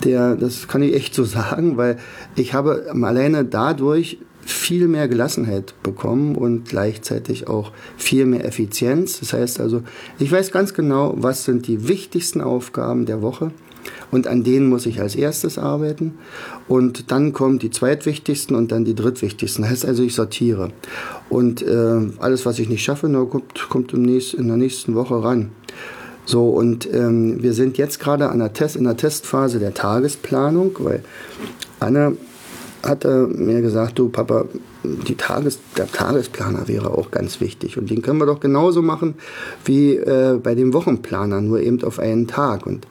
Der, 0.05 0.35
das 0.35 0.69
kann 0.69 0.83
ich 0.83 0.93
echt 0.93 1.13
so 1.15 1.23
sagen, 1.39 1.75
weil 1.75 1.97
ich 2.35 2.53
habe 2.53 2.85
alleine 2.93 3.43
dadurch 3.43 4.19
viel 4.45 4.87
mehr 4.87 5.07
Gelassenheit 5.07 5.73
bekommen 5.83 6.35
und 6.35 6.69
gleichzeitig 6.69 7.47
auch 7.47 7.71
viel 7.97 8.25
mehr 8.25 8.45
Effizienz. 8.45 9.19
Das 9.19 9.33
heißt 9.33 9.59
also, 9.59 9.81
ich 10.19 10.31
weiß 10.31 10.51
ganz 10.51 10.73
genau, 10.73 11.15
was 11.17 11.43
sind 11.43 11.67
die 11.67 11.87
wichtigsten 11.87 12.41
Aufgaben 12.41 13.05
der 13.05 13.21
Woche 13.21 13.51
und 14.11 14.27
an 14.27 14.43
denen 14.43 14.69
muss 14.69 14.85
ich 14.85 15.01
als 15.01 15.15
erstes 15.15 15.57
arbeiten. 15.57 16.15
Und 16.67 17.11
dann 17.11 17.33
kommen 17.33 17.59
die 17.59 17.69
zweitwichtigsten 17.69 18.55
und 18.55 18.71
dann 18.71 18.85
die 18.85 18.95
drittwichtigsten. 18.95 19.63
Das 19.63 19.71
heißt 19.71 19.85
also, 19.85 20.03
ich 20.03 20.15
sortiere. 20.15 20.71
Und 21.29 21.61
äh, 21.61 22.01
alles, 22.19 22.45
was 22.45 22.59
ich 22.59 22.69
nicht 22.69 22.83
schaffe, 22.83 23.09
kommt, 23.29 23.69
kommt 23.69 23.93
im 23.93 24.03
nächsten, 24.03 24.39
in 24.39 24.47
der 24.47 24.57
nächsten 24.57 24.95
Woche 24.95 25.23
ran. 25.23 25.51
So, 26.25 26.49
und 26.49 26.87
ähm, 26.93 27.41
wir 27.41 27.53
sind 27.53 27.77
jetzt 27.77 27.99
gerade 27.99 28.29
an 28.29 28.39
der 28.39 28.53
Test, 28.53 28.75
in 28.75 28.83
der 28.83 28.95
Testphase 28.95 29.59
der 29.59 29.73
Tagesplanung, 29.73 30.75
weil 30.79 31.03
Anne 31.79 32.15
hatte 32.83 33.27
mir 33.27 33.61
gesagt, 33.61 33.99
du 33.99 34.09
Papa, 34.09 34.45
die 34.83 35.15
Tages, 35.15 35.59
der 35.77 35.91
Tagesplaner 35.91 36.67
wäre 36.67 36.91
auch 36.91 37.11
ganz 37.11 37.39
wichtig. 37.39 37.77
Und 37.77 37.89
den 37.89 38.01
können 38.01 38.19
wir 38.19 38.25
doch 38.25 38.39
genauso 38.39 38.81
machen 38.81 39.15
wie 39.65 39.95
äh, 39.95 40.39
bei 40.41 40.55
dem 40.55 40.73
Wochenplaner, 40.73 41.41
nur 41.41 41.59
eben 41.59 41.83
auf 41.83 41.99
einen 41.99 42.27
Tag. 42.27 42.65
Und 42.65 42.87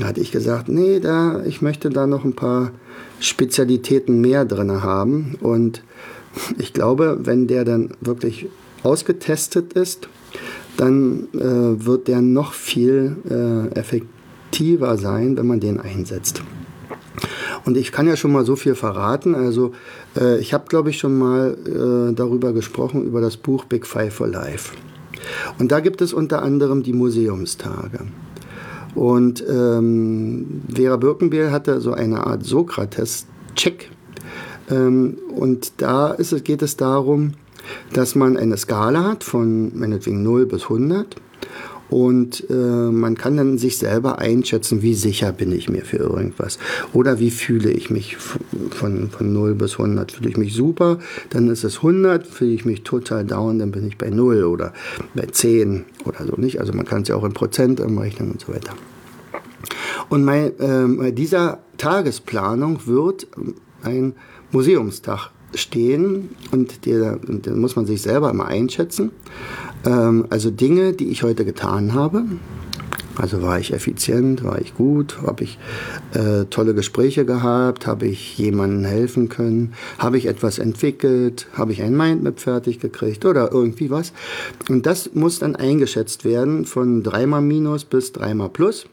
da 0.00 0.06
hatte 0.06 0.20
ich 0.20 0.32
gesagt, 0.32 0.68
nee, 0.68 0.98
da, 0.98 1.42
ich 1.44 1.62
möchte 1.62 1.90
da 1.90 2.06
noch 2.06 2.24
ein 2.24 2.34
paar 2.34 2.72
Spezialitäten 3.20 4.20
mehr 4.20 4.44
drin 4.44 4.82
haben. 4.82 5.36
Und 5.40 5.82
ich 6.58 6.72
glaube, 6.72 7.18
wenn 7.22 7.46
der 7.46 7.64
dann 7.64 7.90
wirklich 8.00 8.46
ausgetestet 8.82 9.74
ist, 9.74 10.08
dann 10.76 11.28
äh, 11.34 11.84
wird 11.84 12.08
der 12.08 12.22
noch 12.22 12.54
viel 12.54 13.16
äh, 13.28 13.78
effektiver 13.78 14.96
sein, 14.96 15.36
wenn 15.36 15.46
man 15.46 15.60
den 15.60 15.78
einsetzt. 15.78 16.42
Und 17.66 17.76
ich 17.76 17.92
kann 17.92 18.06
ja 18.06 18.16
schon 18.16 18.32
mal 18.32 18.46
so 18.46 18.56
viel 18.56 18.74
verraten. 18.74 19.34
Also 19.34 19.72
äh, 20.18 20.38
ich 20.38 20.54
habe, 20.54 20.64
glaube 20.68 20.88
ich, 20.88 20.98
schon 20.98 21.18
mal 21.18 21.58
äh, 21.66 22.14
darüber 22.14 22.54
gesprochen, 22.54 23.04
über 23.04 23.20
das 23.20 23.36
Buch 23.36 23.66
Big 23.66 23.86
Five 23.86 24.14
for 24.14 24.28
Life. 24.28 24.72
Und 25.58 25.70
da 25.72 25.80
gibt 25.80 26.00
es 26.00 26.14
unter 26.14 26.42
anderem 26.42 26.82
die 26.82 26.94
Museumstage. 26.94 28.06
Und 28.94 29.44
ähm, 29.48 30.62
Vera 30.74 30.96
Birkenbiel 30.96 31.50
hatte 31.50 31.80
so 31.80 31.92
eine 31.92 32.26
Art 32.26 32.44
Sokrates-Check. 32.44 33.90
Ähm, 34.70 35.18
und 35.34 35.72
da 35.78 36.10
ist 36.10 36.44
geht 36.44 36.62
es 36.62 36.76
darum, 36.76 37.32
dass 37.92 38.14
man 38.14 38.36
eine 38.36 38.56
Skala 38.56 39.04
hat 39.04 39.24
von 39.24 39.78
meinetwegen 39.78 40.22
0 40.22 40.46
bis 40.46 40.64
100 40.64 41.16
und 41.90 42.48
äh, 42.48 42.54
man 42.54 43.16
kann 43.16 43.36
dann 43.36 43.58
sich 43.58 43.78
selber 43.78 44.18
einschätzen, 44.18 44.80
wie 44.82 44.94
sicher 44.94 45.32
bin 45.32 45.52
ich 45.52 45.68
mir 45.68 45.84
für 45.84 45.96
irgendwas. 45.96 46.58
Oder 46.92 47.18
wie 47.18 47.30
fühle 47.30 47.70
ich 47.70 47.90
mich 47.90 48.16
von, 48.70 49.10
von 49.10 49.32
0 49.32 49.56
bis 49.56 49.72
100. 49.72 50.12
Fühle 50.12 50.30
ich 50.30 50.36
mich 50.36 50.54
super, 50.54 50.98
dann 51.30 51.48
ist 51.48 51.64
es 51.64 51.78
100. 51.78 52.26
Fühle 52.26 52.52
ich 52.52 52.64
mich 52.64 52.82
total 52.82 53.24
down, 53.24 53.58
dann 53.58 53.72
bin 53.72 53.88
ich 53.88 53.98
bei 53.98 54.08
0 54.08 54.44
oder 54.44 54.72
bei 55.14 55.26
10 55.26 55.84
oder 56.04 56.24
so 56.26 56.40
nicht. 56.40 56.60
Also 56.60 56.72
man 56.72 56.86
kann 56.86 57.02
es 57.02 57.08
ja 57.08 57.16
auch 57.16 57.24
in 57.24 57.32
Prozent 57.32 57.80
umrechnen 57.80 58.30
und 58.30 58.40
so 58.40 58.52
weiter. 58.52 58.72
Und 60.08 60.28
äh, 60.28 60.50
bei 60.96 61.10
dieser 61.10 61.58
Tagesplanung 61.76 62.86
wird 62.86 63.26
ein 63.82 64.14
Museumstag 64.52 65.30
stehen 65.54 66.30
und 66.50 66.86
der, 66.86 67.16
den 67.16 67.58
muss 67.58 67.76
man 67.76 67.86
sich 67.86 68.02
selber 68.02 68.30
immer 68.30 68.46
einschätzen. 68.46 69.10
Ähm, 69.84 70.26
also 70.30 70.50
Dinge, 70.50 70.92
die 70.92 71.08
ich 71.08 71.22
heute 71.22 71.44
getan 71.44 71.94
habe. 71.94 72.24
Also 73.16 73.42
war 73.42 73.58
ich 73.58 73.74
effizient, 73.74 74.44
war 74.44 74.60
ich 74.60 74.74
gut, 74.74 75.18
habe 75.26 75.44
ich 75.44 75.58
äh, 76.14 76.46
tolle 76.46 76.74
Gespräche 76.74 77.26
gehabt, 77.26 77.86
habe 77.86 78.06
ich 78.06 78.38
jemandem 78.38 78.84
helfen 78.84 79.28
können, 79.28 79.74
habe 79.98 80.16
ich 80.16 80.26
etwas 80.26 80.58
entwickelt, 80.58 81.46
habe 81.52 81.72
ich 81.72 81.82
ein 81.82 81.94
Mindmap 81.94 82.40
fertig 82.40 82.80
gekriegt 82.80 83.26
oder 83.26 83.52
irgendwie 83.52 83.90
was. 83.90 84.14
Und 84.70 84.86
das 84.86 85.12
muss 85.12 85.38
dann 85.38 85.54
eingeschätzt 85.54 86.24
werden 86.24 86.64
von 86.64 87.02
dreimal 87.02 87.42
Minus 87.42 87.84
bis 87.84 88.12
dreimal 88.12 88.48
Plus. 88.48 88.86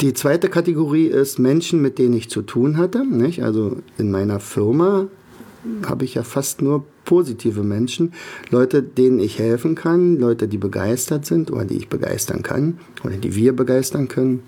Die 0.00 0.14
zweite 0.14 0.48
Kategorie 0.48 1.06
ist 1.06 1.38
Menschen, 1.38 1.80
mit 1.80 1.98
denen 1.98 2.14
ich 2.14 2.28
zu 2.28 2.42
tun 2.42 2.76
hatte. 2.76 3.04
Nicht? 3.04 3.42
Also 3.42 3.76
in 3.98 4.10
meiner 4.10 4.40
Firma 4.40 5.06
habe 5.86 6.04
ich 6.04 6.14
ja 6.14 6.22
fast 6.22 6.62
nur 6.62 6.84
positive 7.04 7.62
Menschen, 7.62 8.12
Leute, 8.50 8.82
denen 8.82 9.18
ich 9.20 9.38
helfen 9.38 9.74
kann, 9.74 10.18
Leute, 10.18 10.48
die 10.48 10.58
begeistert 10.58 11.26
sind 11.26 11.50
oder 11.50 11.64
die 11.64 11.76
ich 11.76 11.88
begeistern 11.88 12.42
kann 12.42 12.78
oder 13.04 13.16
die 13.16 13.34
wir 13.34 13.54
begeistern 13.54 14.08
können. 14.08 14.42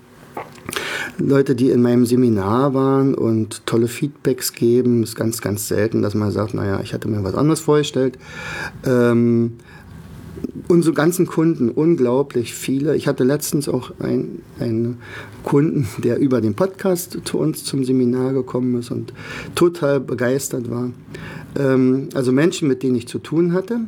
Leute, 1.17 1.55
die 1.55 1.69
in 1.69 1.81
meinem 1.81 2.05
Seminar 2.05 2.73
waren 2.73 3.15
und 3.15 3.65
tolle 3.65 3.87
Feedbacks 3.87 4.53
geben, 4.53 5.03
ist 5.03 5.15
ganz, 5.15 5.41
ganz 5.41 5.67
selten, 5.67 6.01
dass 6.01 6.13
man 6.13 6.31
sagt, 6.31 6.53
naja, 6.53 6.81
ich 6.81 6.93
hatte 6.93 7.07
mir 7.07 7.23
was 7.23 7.35
anderes 7.35 7.61
vorgestellt. 7.61 8.17
Ähm, 8.85 9.53
unsere 10.67 10.93
ganzen 10.93 11.25
Kunden, 11.27 11.69
unglaublich 11.69 12.53
viele. 12.53 12.95
Ich 12.95 13.07
hatte 13.07 13.23
letztens 13.23 13.67
auch 13.69 13.91
einen, 13.99 14.97
Kunden, 15.43 15.87
der 16.03 16.17
über 16.17 16.41
den 16.41 16.55
Podcast 16.55 17.19
zu 17.23 17.37
uns 17.37 17.63
zum 17.63 17.83
Seminar 17.83 18.33
gekommen 18.33 18.79
ist 18.79 18.91
und 18.91 19.13
total 19.53 19.99
begeistert 19.99 20.69
war. 20.69 20.91
Ähm, 21.57 22.09
also 22.13 22.31
Menschen, 22.31 22.67
mit 22.67 22.83
denen 22.83 22.95
ich 22.95 23.07
zu 23.07 23.19
tun 23.19 23.53
hatte 23.53 23.81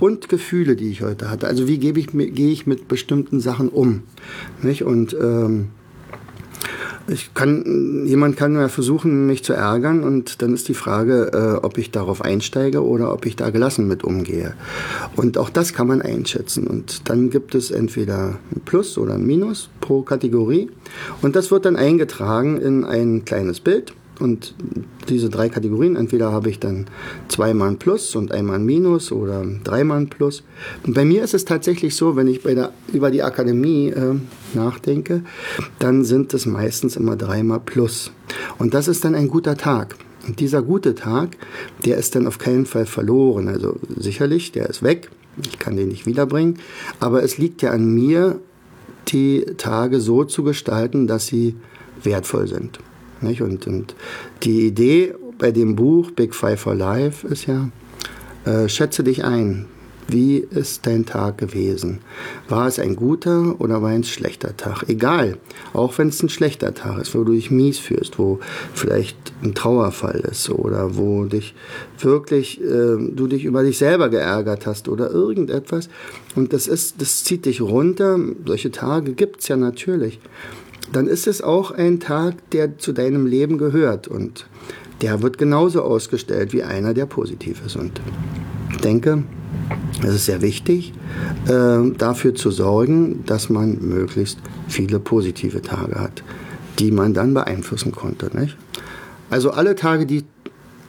und 0.00 0.28
Gefühle, 0.28 0.76
die 0.76 0.90
ich 0.90 1.02
heute 1.02 1.30
hatte. 1.30 1.46
Also 1.46 1.68
wie 1.68 1.78
gebe 1.78 2.00
ich, 2.00 2.08
gehe 2.08 2.50
ich 2.50 2.66
mit 2.66 2.88
bestimmten 2.88 3.40
Sachen 3.40 3.68
um? 3.68 4.02
Nicht? 4.62 4.82
Und 4.82 5.14
ähm, 5.20 5.68
ich 7.08 7.32
kann, 7.34 8.06
jemand 8.06 8.36
kann 8.36 8.54
ja 8.54 8.68
versuchen, 8.68 9.26
mich 9.26 9.42
zu 9.42 9.54
ärgern 9.54 10.04
und 10.04 10.42
dann 10.42 10.52
ist 10.52 10.68
die 10.68 10.74
Frage, 10.74 11.30
äh, 11.32 11.64
ob 11.64 11.78
ich 11.78 11.90
darauf 11.90 12.22
einsteige 12.22 12.84
oder 12.84 13.12
ob 13.12 13.24
ich 13.26 13.36
da 13.36 13.50
gelassen 13.50 13.88
mit 13.88 14.04
umgehe. 14.04 14.54
Und 15.16 15.38
auch 15.38 15.48
das 15.50 15.72
kann 15.72 15.86
man 15.86 16.02
einschätzen. 16.02 16.66
Und 16.66 17.08
dann 17.08 17.30
gibt 17.30 17.54
es 17.54 17.70
entweder 17.70 18.38
ein 18.54 18.60
Plus 18.64 18.98
oder 18.98 19.14
ein 19.14 19.26
Minus 19.26 19.70
pro 19.80 20.02
Kategorie. 20.02 20.70
Und 21.22 21.34
das 21.34 21.50
wird 21.50 21.64
dann 21.64 21.76
eingetragen 21.76 22.60
in 22.60 22.84
ein 22.84 23.24
kleines 23.24 23.60
Bild. 23.60 23.94
Und 24.20 24.54
diese 25.08 25.28
drei 25.28 25.48
Kategorien, 25.48 25.96
entweder 25.96 26.32
habe 26.32 26.50
ich 26.50 26.58
dann 26.58 26.86
zweimal 27.28 27.68
ein 27.68 27.78
Plus 27.78 28.16
und 28.16 28.32
einmal 28.32 28.56
ein 28.56 28.64
Minus 28.64 29.12
oder 29.12 29.44
dreimal 29.64 29.98
ein 29.98 30.08
Plus. 30.08 30.42
Und 30.86 30.94
bei 30.94 31.04
mir 31.04 31.22
ist 31.22 31.34
es 31.34 31.44
tatsächlich 31.44 31.94
so, 31.94 32.16
wenn 32.16 32.26
ich 32.26 32.42
der, 32.42 32.72
über 32.92 33.10
die 33.10 33.22
Akademie 33.22 33.90
äh, 33.90 34.14
nachdenke, 34.54 35.22
dann 35.78 36.04
sind 36.04 36.34
es 36.34 36.46
meistens 36.46 36.96
immer 36.96 37.16
dreimal 37.16 37.60
Plus. 37.60 38.10
Und 38.58 38.74
das 38.74 38.88
ist 38.88 39.04
dann 39.04 39.14
ein 39.14 39.28
guter 39.28 39.56
Tag. 39.56 39.96
Und 40.26 40.40
dieser 40.40 40.62
gute 40.62 40.94
Tag, 40.94 41.36
der 41.84 41.96
ist 41.96 42.14
dann 42.14 42.26
auf 42.26 42.38
keinen 42.38 42.66
Fall 42.66 42.86
verloren. 42.86 43.48
Also 43.48 43.76
sicherlich, 43.96 44.52
der 44.52 44.68
ist 44.68 44.82
weg. 44.82 45.10
Ich 45.42 45.58
kann 45.58 45.76
den 45.76 45.88
nicht 45.88 46.06
wiederbringen. 46.06 46.58
Aber 47.00 47.22
es 47.22 47.38
liegt 47.38 47.62
ja 47.62 47.70
an 47.70 47.94
mir, 47.94 48.40
die 49.08 49.46
Tage 49.56 50.00
so 50.00 50.24
zu 50.24 50.42
gestalten, 50.42 51.06
dass 51.06 51.26
sie 51.26 51.54
wertvoll 52.02 52.46
sind. 52.46 52.78
Nicht? 53.20 53.42
Und, 53.42 53.66
und 53.66 53.94
die 54.42 54.66
Idee 54.66 55.14
bei 55.38 55.50
dem 55.52 55.76
Buch 55.76 56.10
Big 56.10 56.34
Five 56.34 56.60
for 56.60 56.74
Life 56.74 57.26
ist 57.26 57.46
ja, 57.46 57.70
äh, 58.44 58.68
schätze 58.68 59.04
dich 59.04 59.24
ein. 59.24 59.66
Wie 60.10 60.38
ist 60.38 60.86
dein 60.86 61.04
Tag 61.04 61.36
gewesen? 61.36 61.98
War 62.48 62.66
es 62.66 62.78
ein 62.78 62.96
guter 62.96 63.60
oder 63.60 63.82
war 63.82 63.90
es 63.90 63.96
ein 63.96 64.04
schlechter 64.04 64.56
Tag? 64.56 64.88
Egal, 64.88 65.36
auch 65.74 65.98
wenn 65.98 66.08
es 66.08 66.22
ein 66.22 66.30
schlechter 66.30 66.72
Tag 66.72 66.98
ist, 66.98 67.14
wo 67.14 67.24
du 67.24 67.34
dich 67.34 67.50
mies 67.50 67.78
fühlst, 67.78 68.18
wo 68.18 68.40
vielleicht 68.72 69.18
ein 69.42 69.54
Trauerfall 69.54 70.20
ist 70.20 70.48
oder 70.48 70.96
wo 70.96 71.26
dich 71.26 71.54
wirklich, 71.98 72.58
äh, 72.62 72.96
du 72.96 73.26
dich 73.26 73.44
über 73.44 73.62
dich 73.62 73.76
selber 73.76 74.08
geärgert 74.08 74.66
hast 74.66 74.88
oder 74.88 75.10
irgendetwas. 75.10 75.90
Und 76.34 76.54
das 76.54 76.68
ist, 76.68 77.02
das 77.02 77.22
zieht 77.24 77.44
dich 77.44 77.60
runter. 77.60 78.18
Solche 78.46 78.70
Tage 78.70 79.12
gibt 79.12 79.40
es 79.42 79.48
ja 79.48 79.58
natürlich 79.58 80.20
dann 80.92 81.06
ist 81.06 81.26
es 81.26 81.42
auch 81.42 81.70
ein 81.70 82.00
Tag, 82.00 82.50
der 82.50 82.78
zu 82.78 82.92
deinem 82.92 83.26
Leben 83.26 83.58
gehört 83.58 84.08
und 84.08 84.46
der 85.02 85.22
wird 85.22 85.38
genauso 85.38 85.82
ausgestellt 85.82 86.52
wie 86.52 86.62
einer, 86.62 86.94
der 86.94 87.06
positiv 87.06 87.62
ist. 87.64 87.76
Und 87.76 88.00
ich 88.70 88.78
denke, 88.78 89.22
es 90.02 90.14
ist 90.14 90.26
sehr 90.26 90.42
wichtig, 90.42 90.92
äh, 91.46 91.90
dafür 91.96 92.34
zu 92.34 92.50
sorgen, 92.50 93.24
dass 93.26 93.48
man 93.48 93.78
möglichst 93.80 94.38
viele 94.68 94.98
positive 94.98 95.62
Tage 95.62 96.00
hat, 96.00 96.22
die 96.78 96.90
man 96.90 97.14
dann 97.14 97.34
beeinflussen 97.34 97.92
konnte. 97.92 98.30
Nicht? 98.36 98.56
Also 99.30 99.50
alle 99.50 99.74
Tage, 99.74 100.06
die 100.06 100.24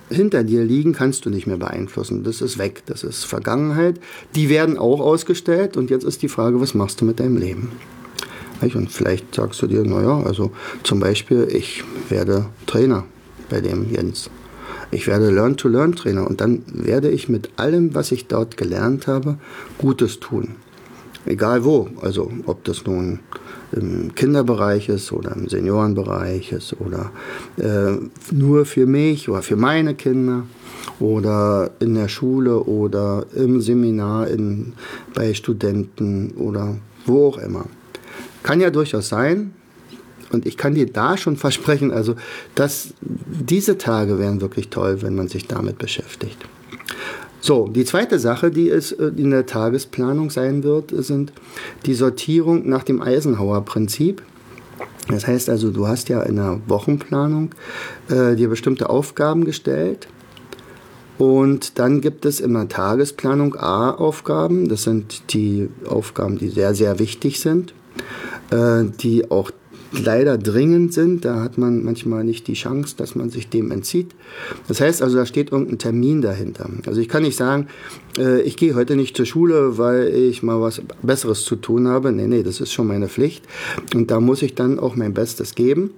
hinter 0.10 0.44
dir 0.44 0.64
liegen, 0.64 0.94
kannst 0.94 1.26
du 1.26 1.30
nicht 1.30 1.46
mehr 1.46 1.58
beeinflussen. 1.58 2.24
Das 2.24 2.42
ist 2.42 2.58
weg, 2.58 2.84
das 2.88 3.04
ist 3.04 3.26
Vergangenheit. 3.26 4.00
Die 4.36 4.50
werden 4.50 4.78
auch 4.78 5.02
ausgestellt 5.02 5.78
und 5.78 5.90
jetzt 5.92 6.04
ist 6.04 6.22
die 6.24 6.30
Frage, 6.30 6.60
was 6.60 6.74
machst 6.74 7.02
du 7.02 7.06
mit 7.06 7.20
deinem 7.20 7.38
Leben? 7.38 7.72
Und 8.62 8.92
vielleicht 8.92 9.36
sagst 9.36 9.62
du 9.62 9.68
dir, 9.68 9.84
naja, 9.84 10.22
also 10.24 10.52
zum 10.84 11.00
Beispiel, 11.00 11.48
ich 11.52 11.84
werde 12.10 12.46
Trainer 12.66 13.06
bei 13.50 13.62
dem 13.62 13.90
Jens. 13.92 14.30
Ich 14.92 15.08
werde 15.08 15.30
Learn-to-Learn-Trainer 15.30 16.28
und 16.28 16.42
dann 16.42 16.64
werde 16.68 17.10
ich 17.10 17.30
mit 17.30 17.52
allem, 17.58 17.94
was 17.94 18.12
ich 18.12 18.28
dort 18.28 18.58
gelernt 18.58 19.08
habe, 19.08 19.38
Gutes 19.78 20.20
tun. 20.20 20.56
Egal 21.26 21.64
wo, 21.64 21.90
also 22.02 22.32
ob 22.46 22.64
das 22.64 22.86
nun 22.86 23.20
im 23.72 24.16
Kinderbereich 24.16 24.90
ist 24.90 25.12
oder 25.12 25.36
im 25.36 25.48
Seniorenbereich 25.48 26.52
ist 26.54 26.76
oder 26.80 27.12
äh, 27.58 27.98
nur 28.32 28.66
für 28.66 28.88
mich 28.88 29.30
oder 29.30 29.44
für 29.44 29.58
meine 29.58 29.94
Kinder 29.94 30.44
oder 31.00 31.72
in 31.80 31.94
der 31.94 32.08
Schule 32.08 32.62
oder 32.62 33.26
im 33.36 33.62
Seminar 33.62 34.28
in, 34.28 34.74
bei 35.14 35.34
Studenten 35.34 36.32
oder 36.32 36.78
wo 37.06 37.28
auch 37.28 37.38
immer. 37.38 37.66
Kann 38.44 38.62
ja 38.62 38.70
durchaus 38.70 39.10
sein. 39.10 39.54
Und 40.32 40.46
ich 40.46 40.58
kann 40.58 40.76
dir 40.76 40.86
da 40.86 41.18
schon 41.18 41.38
versprechen, 41.38 41.92
also, 41.92 42.16
dass 42.56 42.94
diese 43.02 43.78
Tage 43.78 44.20
wären 44.20 44.42
wirklich 44.42 44.70
toll, 44.70 45.02
wenn 45.02 45.16
man 45.16 45.28
sich 45.28 45.48
damit 45.48 45.78
beschäftigt. 45.78 46.38
So, 47.42 47.68
die 47.68 47.86
zweite 47.86 48.20
Sache, 48.20 48.52
die 48.52 48.70
es 48.70 48.92
äh, 48.92 49.12
in 49.16 49.32
der 49.32 49.46
Tagesplanung 49.46 50.30
sein 50.30 50.64
wird, 50.64 50.92
sind 51.04 51.32
die 51.86 51.94
Sortierung 51.94 52.68
nach 52.68 52.84
dem 52.84 53.02
Eisenhower-Prinzip. 53.02 54.22
Das 55.08 55.26
heißt 55.26 55.50
also, 55.50 55.72
du 55.72 55.88
hast 55.88 56.10
ja 56.10 56.22
in 56.22 56.36
der 56.36 56.60
Wochenplanung 56.68 57.52
äh, 58.10 58.36
dir 58.36 58.50
bestimmte 58.50 58.90
Aufgaben 58.90 59.46
gestellt. 59.46 60.08
Und 61.18 61.80
dann 61.80 62.02
gibt 62.02 62.26
es 62.26 62.40
in 62.40 62.54
der 62.54 62.70
Tagesplanung 62.70 63.56
A-Aufgaben. 63.56 64.70
Das 64.70 64.84
sind 64.84 65.34
die 65.34 65.70
Aufgaben, 65.86 66.38
die 66.38 66.50
sehr, 66.50 66.76
sehr 66.76 67.00
wichtig 67.00 67.40
sind 67.40 67.74
äh, 68.52 68.86
die 69.00 69.30
auch 69.32 69.52
leider 69.92 70.38
dringend 70.38 70.94
sind. 70.94 71.26
Da 71.26 71.42
hat 71.42 71.58
man 71.58 71.84
manchmal 71.84 72.24
nicht 72.24 72.48
die 72.48 72.54
Chance, 72.54 72.96
dass 72.98 73.16
man 73.16 73.30
sich 73.30 73.50
dem 73.50 73.72
entzieht. 73.72 74.16
Das 74.68 74.82
heißt 74.82 75.02
also, 75.02 75.18
da 75.18 75.26
steht 75.26 75.52
irgendein 75.52 75.80
Termin 75.80 76.22
dahinter. 76.22 76.70
Also 76.86 77.02
ich 77.02 77.10
kann 77.10 77.24
nicht 77.24 77.38
sagen, 77.38 77.68
äh, 78.18 78.42
ich 78.42 78.58
gehe 78.58 78.76
heute 78.76 78.96
nicht 78.96 79.16
zur 79.16 79.26
Schule, 79.26 79.78
weil 79.78 80.08
ich 80.08 80.44
mal 80.44 80.62
was 80.62 80.82
Besseres 81.02 81.44
zu 81.44 81.56
tun 81.56 81.88
habe. 81.88 82.12
Nee, 82.12 82.28
nee, 82.28 82.44
das 82.44 82.62
ist 82.62 82.72
schon 82.72 82.88
meine 82.88 83.10
Pflicht. 83.10 83.46
Und 83.94 84.12
da 84.12 84.20
muss 84.20 84.42
ich 84.42 84.56
dann 84.56 84.80
auch 84.80 84.96
mein 84.96 85.14
Bestes 85.14 85.56
geben. 85.56 85.92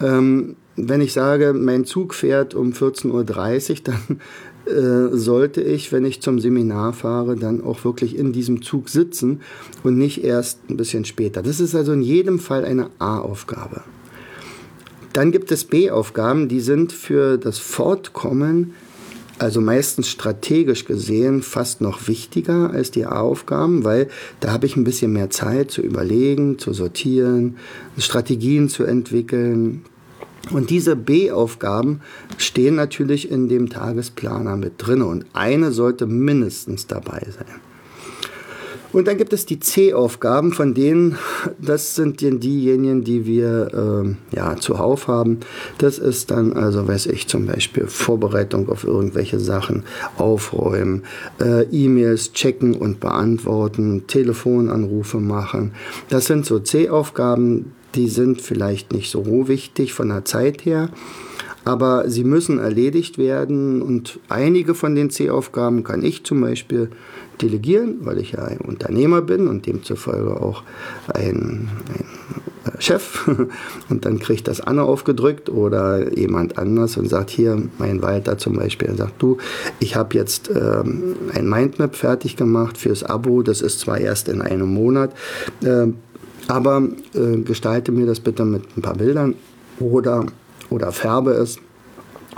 Ähm, 0.00 0.56
wenn 0.76 1.02
ich 1.02 1.12
sage, 1.12 1.52
mein 1.52 1.84
Zug 1.84 2.14
fährt 2.14 2.54
um 2.54 2.72
14.30 2.72 3.70
Uhr, 3.70 3.76
dann 3.84 4.20
äh, 4.66 5.16
sollte 5.16 5.60
ich, 5.60 5.90
wenn 5.90 6.04
ich 6.04 6.22
zum 6.22 6.38
Seminar 6.38 6.92
fahre, 6.92 7.36
dann 7.36 7.62
auch 7.62 7.84
wirklich 7.84 8.16
in 8.16 8.32
diesem 8.32 8.62
Zug 8.62 8.88
sitzen 8.88 9.40
und 9.82 9.98
nicht 9.98 10.22
erst 10.22 10.70
ein 10.70 10.76
bisschen 10.76 11.04
später. 11.04 11.42
Das 11.42 11.58
ist 11.58 11.74
also 11.74 11.92
in 11.92 12.02
jedem 12.02 12.38
Fall 12.38 12.64
eine 12.64 12.90
A-Aufgabe. 12.98 13.82
Dann 15.12 15.32
gibt 15.32 15.52
es 15.52 15.64
B-Aufgaben, 15.64 16.48
die 16.48 16.60
sind 16.60 16.92
für 16.92 17.36
das 17.38 17.58
Fortkommen, 17.58 18.72
also 19.38 19.60
meistens 19.60 20.08
strategisch 20.08 20.84
gesehen, 20.84 21.42
fast 21.42 21.80
noch 21.80 22.06
wichtiger 22.06 22.70
als 22.70 22.92
die 22.92 23.04
A-Aufgaben, 23.04 23.84
weil 23.84 24.08
da 24.40 24.52
habe 24.52 24.66
ich 24.66 24.76
ein 24.76 24.84
bisschen 24.84 25.12
mehr 25.12 25.30
Zeit 25.30 25.70
zu 25.70 25.82
überlegen, 25.82 26.58
zu 26.58 26.72
sortieren, 26.72 27.56
Strategien 27.98 28.68
zu 28.68 28.84
entwickeln, 28.84 29.84
und 30.50 30.70
diese 30.70 30.96
B-Aufgaben 30.96 32.00
stehen 32.36 32.74
natürlich 32.74 33.30
in 33.30 33.48
dem 33.48 33.70
Tagesplaner 33.70 34.56
mit 34.56 34.74
drin 34.78 35.02
und 35.02 35.24
eine 35.32 35.72
sollte 35.72 36.06
mindestens 36.06 36.86
dabei 36.86 37.26
sein. 37.30 37.60
Und 38.92 39.08
dann 39.08 39.16
gibt 39.16 39.32
es 39.32 39.46
die 39.46 39.58
C-Aufgaben, 39.58 40.52
von 40.52 40.74
denen, 40.74 41.16
das 41.58 41.94
sind 41.94 42.20
diejenigen, 42.20 43.04
die 43.04 43.24
wir 43.24 44.04
äh, 44.04 44.36
ja, 44.36 44.56
zuhauf 44.56 45.08
haben. 45.08 45.40
Das 45.78 45.98
ist 45.98 46.30
dann, 46.30 46.52
also 46.52 46.86
weiß 46.86 47.06
ich 47.06 47.26
zum 47.26 47.46
Beispiel, 47.46 47.86
Vorbereitung 47.86 48.68
auf 48.68 48.84
irgendwelche 48.84 49.40
Sachen, 49.40 49.84
aufräumen, 50.18 51.04
äh, 51.40 51.62
E-Mails 51.70 52.32
checken 52.32 52.74
und 52.74 53.00
beantworten, 53.00 54.06
Telefonanrufe 54.06 55.18
machen. 55.18 55.72
Das 56.10 56.26
sind 56.26 56.44
so 56.44 56.58
C-Aufgaben, 56.58 57.72
die 57.94 58.08
sind 58.08 58.40
vielleicht 58.40 58.92
nicht 58.92 59.10
so 59.10 59.48
wichtig 59.48 59.92
von 59.92 60.08
der 60.08 60.24
Zeit 60.24 60.64
her, 60.64 60.90
aber 61.64 62.08
sie 62.08 62.24
müssen 62.24 62.58
erledigt 62.58 63.18
werden 63.18 63.82
und 63.82 64.18
einige 64.28 64.74
von 64.74 64.94
den 64.94 65.10
C-Aufgaben 65.10 65.84
kann 65.84 66.02
ich 66.02 66.24
zum 66.24 66.40
Beispiel 66.40 66.90
delegieren, 67.40 67.98
weil 68.00 68.18
ich 68.18 68.32
ja 68.32 68.44
ein 68.44 68.58
Unternehmer 68.58 69.22
bin 69.22 69.48
und 69.48 69.66
demzufolge 69.66 70.40
auch 70.40 70.62
ein, 71.12 71.68
ein 71.88 72.04
Chef. 72.78 73.28
Und 73.88 74.04
dann 74.04 74.18
kriegt 74.18 74.48
das 74.48 74.60
Anne 74.60 74.82
aufgedrückt 74.82 75.48
oder 75.48 76.16
jemand 76.16 76.58
anders 76.58 76.96
und 76.96 77.08
sagt 77.08 77.30
hier, 77.30 77.60
mein 77.78 78.02
Walter 78.02 78.38
zum 78.38 78.54
Beispiel, 78.54 78.88
er 78.88 78.96
sagt 78.96 79.20
du, 79.20 79.38
ich 79.80 79.96
habe 79.96 80.16
jetzt 80.16 80.48
ähm, 80.48 81.16
ein 81.34 81.48
Mindmap 81.48 81.96
fertig 81.96 82.36
gemacht 82.36 82.78
fürs 82.78 83.02
Abo, 83.02 83.42
das 83.42 83.62
ist 83.62 83.80
zwar 83.80 83.98
erst 83.98 84.28
in 84.28 84.40
einem 84.40 84.72
Monat, 84.72 85.12
äh, 85.62 85.88
aber 86.48 86.88
äh, 87.14 87.38
gestalte 87.38 87.92
mir 87.92 88.06
das 88.06 88.20
bitte 88.20 88.44
mit 88.44 88.76
ein 88.76 88.82
paar 88.82 88.96
Bildern 88.96 89.34
oder, 89.78 90.26
oder 90.70 90.92
färbe 90.92 91.32
es. 91.32 91.58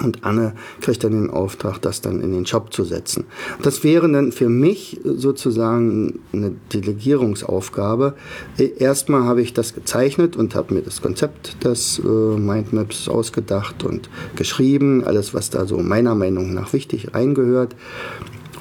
Und 0.03 0.25
Anne 0.25 0.55
kriegt 0.81 1.05
dann 1.05 1.13
den 1.13 1.31
Auftrag, 1.31 1.81
das 1.81 2.01
dann 2.01 2.21
in 2.21 2.33
den 2.33 2.47
Shop 2.47 2.73
zu 2.73 2.83
setzen. 2.83 3.27
Das 3.63 3.85
wäre 3.85 4.11
dann 4.11 4.33
für 4.33 4.49
mich 4.49 5.01
sozusagen 5.05 6.19
eine 6.33 6.51
Delegierungsaufgabe. 6.73 8.15
Erstmal 8.59 9.23
habe 9.23 9.41
ich 9.41 9.53
das 9.55 9.73
gezeichnet 9.73 10.35
und 10.35 10.57
habe 10.57 10.75
mir 10.75 10.83
das 10.83 11.01
Konzept 11.01 11.63
des 11.65 12.01
äh, 12.01 12.09
Mindmaps 12.09 13.09
ausgedacht 13.09 13.85
und 13.85 14.11
geschrieben, 14.35 15.05
alles 15.05 15.33
was 15.33 15.51
da 15.51 15.65
so 15.65 15.79
meiner 15.79 16.17
Meinung 16.17 16.55
nach 16.55 16.73
wichtig 16.73 17.15
reingehört 17.15 17.77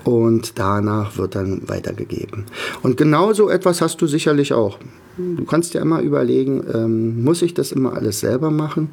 und 0.03 0.59
danach 0.59 1.17
wird 1.17 1.35
dann 1.35 1.67
weitergegeben. 1.67 2.45
Und 2.81 2.97
genau 2.97 3.33
so 3.33 3.49
etwas 3.49 3.81
hast 3.81 4.01
du 4.01 4.07
sicherlich 4.07 4.53
auch. 4.53 4.79
Du 5.17 5.45
kannst 5.45 5.73
dir 5.73 5.81
immer 5.81 6.01
überlegen, 6.01 6.63
ähm, 6.73 7.23
muss 7.23 7.41
ich 7.43 7.53
das 7.53 7.71
immer 7.71 7.93
alles 7.93 8.19
selber 8.19 8.49
machen 8.49 8.89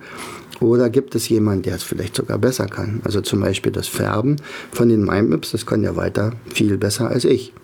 oder 0.60 0.90
gibt 0.90 1.14
es 1.14 1.28
jemanden, 1.30 1.62
der 1.62 1.76
es 1.76 1.82
vielleicht 1.82 2.14
sogar 2.14 2.38
besser 2.38 2.66
kann? 2.66 3.00
Also 3.04 3.22
zum 3.22 3.40
Beispiel 3.40 3.72
das 3.72 3.88
Färben 3.88 4.36
von 4.70 4.90
den 4.90 5.04
Mindmaps, 5.04 5.52
das 5.52 5.64
kann 5.64 5.82
ja 5.82 5.96
weiter 5.96 6.32
viel 6.52 6.76
besser 6.76 7.08
als 7.08 7.24
ich. 7.24 7.54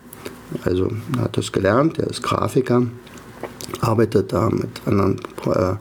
Also 0.63 0.89
er 1.15 1.23
hat 1.23 1.37
das 1.37 1.51
gelernt, 1.51 1.99
er 1.99 2.07
ist 2.07 2.23
Grafiker 2.23 2.87
arbeitet 3.81 4.33
da 4.33 4.49
mit 4.49 4.69
anderen 4.85 5.19
äh, 5.45 5.75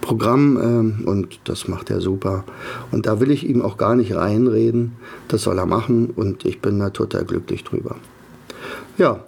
Programmen 0.00 1.02
äh, 1.04 1.08
und 1.08 1.40
das 1.44 1.68
macht 1.68 1.90
er 1.90 2.00
super. 2.00 2.44
Und 2.90 3.06
da 3.06 3.20
will 3.20 3.30
ich 3.30 3.48
ihm 3.48 3.62
auch 3.62 3.76
gar 3.76 3.96
nicht 3.96 4.14
reinreden. 4.14 4.92
Das 5.28 5.42
soll 5.42 5.58
er 5.58 5.66
machen 5.66 6.10
und 6.14 6.44
ich 6.44 6.60
bin 6.60 6.78
da 6.78 6.90
total 6.90 7.24
glücklich 7.24 7.64
drüber. 7.64 7.96
Ja, 8.98 9.24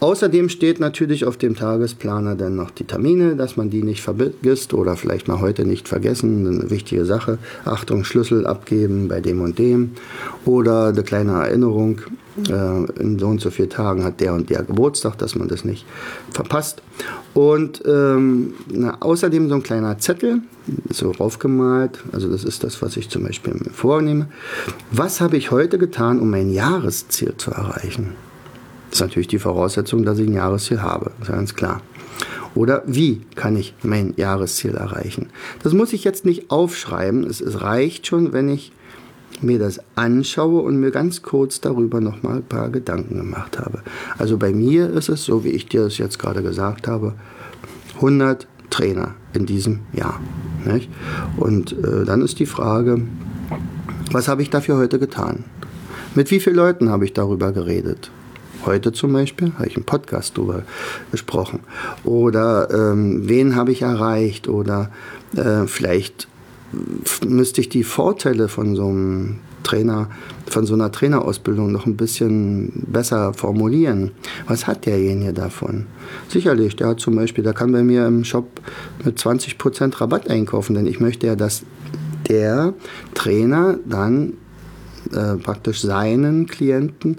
Außerdem 0.00 0.48
steht 0.48 0.80
natürlich 0.80 1.26
auf 1.26 1.36
dem 1.36 1.54
Tagesplaner 1.54 2.34
dann 2.34 2.56
noch 2.56 2.70
die 2.70 2.84
Termine, 2.84 3.36
dass 3.36 3.58
man 3.58 3.68
die 3.68 3.82
nicht 3.82 4.00
vergisst 4.00 4.72
oder 4.72 4.96
vielleicht 4.96 5.28
mal 5.28 5.40
heute 5.40 5.66
nicht 5.66 5.88
vergessen. 5.88 6.46
Eine 6.46 6.70
wichtige 6.70 7.04
Sache. 7.04 7.38
Achtung, 7.66 8.04
Schlüssel 8.04 8.46
abgeben 8.46 9.08
bei 9.08 9.20
dem 9.20 9.42
und 9.42 9.58
dem. 9.58 9.90
Oder 10.46 10.86
eine 10.86 11.02
kleine 11.02 11.32
Erinnerung. 11.32 12.00
Äh, 12.48 13.00
in 13.00 13.18
so 13.18 13.26
und 13.26 13.42
so 13.42 13.50
vielen 13.50 13.68
Tagen 13.68 14.02
hat 14.02 14.20
der 14.20 14.32
und 14.32 14.48
der 14.48 14.62
Geburtstag, 14.62 15.18
dass 15.18 15.34
man 15.34 15.48
das 15.48 15.66
nicht 15.66 15.84
verpasst. 16.32 16.80
Und 17.34 17.82
ähm, 17.86 18.54
na, 18.72 18.96
außerdem 19.00 19.50
so 19.50 19.56
ein 19.56 19.62
kleiner 19.62 19.98
Zettel, 19.98 20.40
so 20.88 21.10
raufgemalt. 21.10 21.98
Also 22.12 22.30
das 22.30 22.44
ist 22.44 22.64
das, 22.64 22.80
was 22.80 22.96
ich 22.96 23.10
zum 23.10 23.24
Beispiel 23.24 23.52
mir 23.52 23.70
vornehme. 23.70 24.28
Was 24.90 25.20
habe 25.20 25.36
ich 25.36 25.50
heute 25.50 25.76
getan, 25.76 26.20
um 26.20 26.30
mein 26.30 26.50
Jahresziel 26.50 27.34
zu 27.36 27.50
erreichen? 27.50 28.14
Das 28.90 28.98
ist 28.98 29.00
natürlich 29.00 29.28
die 29.28 29.38
Voraussetzung, 29.38 30.04
dass 30.04 30.18
ich 30.18 30.28
ein 30.28 30.34
Jahresziel 30.34 30.82
habe, 30.82 31.12
ist 31.20 31.28
ganz 31.28 31.54
klar. 31.54 31.80
Oder 32.54 32.82
wie 32.86 33.20
kann 33.36 33.56
ich 33.56 33.74
mein 33.82 34.14
Jahresziel 34.16 34.74
erreichen? 34.74 35.28
Das 35.62 35.72
muss 35.72 35.92
ich 35.92 36.02
jetzt 36.02 36.24
nicht 36.24 36.50
aufschreiben. 36.50 37.24
Es, 37.24 37.40
es 37.40 37.62
reicht 37.62 38.08
schon, 38.08 38.32
wenn 38.32 38.48
ich 38.48 38.72
mir 39.40 39.58
das 39.58 39.80
anschaue 39.94 40.62
und 40.62 40.80
mir 40.80 40.90
ganz 40.90 41.22
kurz 41.22 41.60
darüber 41.60 42.00
noch 42.00 42.22
mal 42.22 42.36
ein 42.36 42.42
paar 42.42 42.68
Gedanken 42.70 43.16
gemacht 43.16 43.58
habe. 43.58 43.82
Also 44.18 44.36
bei 44.36 44.52
mir 44.52 44.90
ist 44.90 45.08
es, 45.08 45.24
so 45.24 45.44
wie 45.44 45.50
ich 45.50 45.66
dir 45.66 45.84
das 45.84 45.98
jetzt 45.98 46.18
gerade 46.18 46.42
gesagt 46.42 46.88
habe, 46.88 47.14
100 47.94 48.46
Trainer 48.70 49.14
in 49.32 49.46
diesem 49.46 49.80
Jahr. 49.92 50.20
Nicht? 50.64 50.90
Und 51.36 51.72
äh, 51.72 52.04
dann 52.04 52.22
ist 52.22 52.38
die 52.38 52.46
Frage, 52.46 53.02
was 54.10 54.28
habe 54.28 54.42
ich 54.42 54.50
dafür 54.50 54.76
heute 54.76 54.98
getan? 54.98 55.44
Mit 56.14 56.30
wie 56.30 56.40
vielen 56.40 56.56
Leuten 56.56 56.90
habe 56.90 57.04
ich 57.04 57.12
darüber 57.12 57.52
geredet? 57.52 58.10
Heute 58.66 58.92
zum 58.92 59.12
Beispiel 59.12 59.52
habe 59.54 59.68
ich 59.68 59.76
einen 59.76 59.86
Podcast 59.86 60.36
darüber 60.36 60.62
gesprochen. 61.10 61.60
Oder 62.04 62.68
ähm, 62.70 63.28
wen 63.28 63.56
habe 63.56 63.72
ich 63.72 63.82
erreicht? 63.82 64.48
Oder 64.48 64.90
äh, 65.34 65.66
vielleicht 65.66 66.28
müsste 67.26 67.62
ich 67.62 67.68
die 67.68 67.84
Vorteile 67.84 68.48
von 68.48 68.76
so 68.76 68.86
einem 68.86 69.38
Trainer, 69.62 70.08
von 70.46 70.66
so 70.66 70.74
einer 70.74 70.92
Trainerausbildung 70.92 71.72
noch 71.72 71.86
ein 71.86 71.96
bisschen 71.96 72.84
besser 72.86 73.32
formulieren. 73.34 74.10
Was 74.46 74.66
hat 74.66 74.84
derjenige 74.86 75.32
davon? 75.32 75.86
Sicherlich, 76.28 76.76
der 76.76 76.88
hat 76.88 77.00
zum 77.00 77.16
Beispiel, 77.16 77.44
der 77.44 77.54
kann 77.54 77.72
bei 77.72 77.82
mir 77.82 78.06
im 78.06 78.24
Shop 78.24 78.60
mit 79.04 79.18
20% 79.18 80.00
Rabatt 80.00 80.28
einkaufen, 80.28 80.74
denn 80.74 80.86
ich 80.86 81.00
möchte 81.00 81.26
ja, 81.26 81.36
dass 81.36 81.62
der 82.28 82.74
Trainer 83.14 83.78
dann 83.86 84.34
äh, 85.12 85.36
praktisch 85.36 85.80
seinen 85.80 86.46
Klienten 86.46 87.18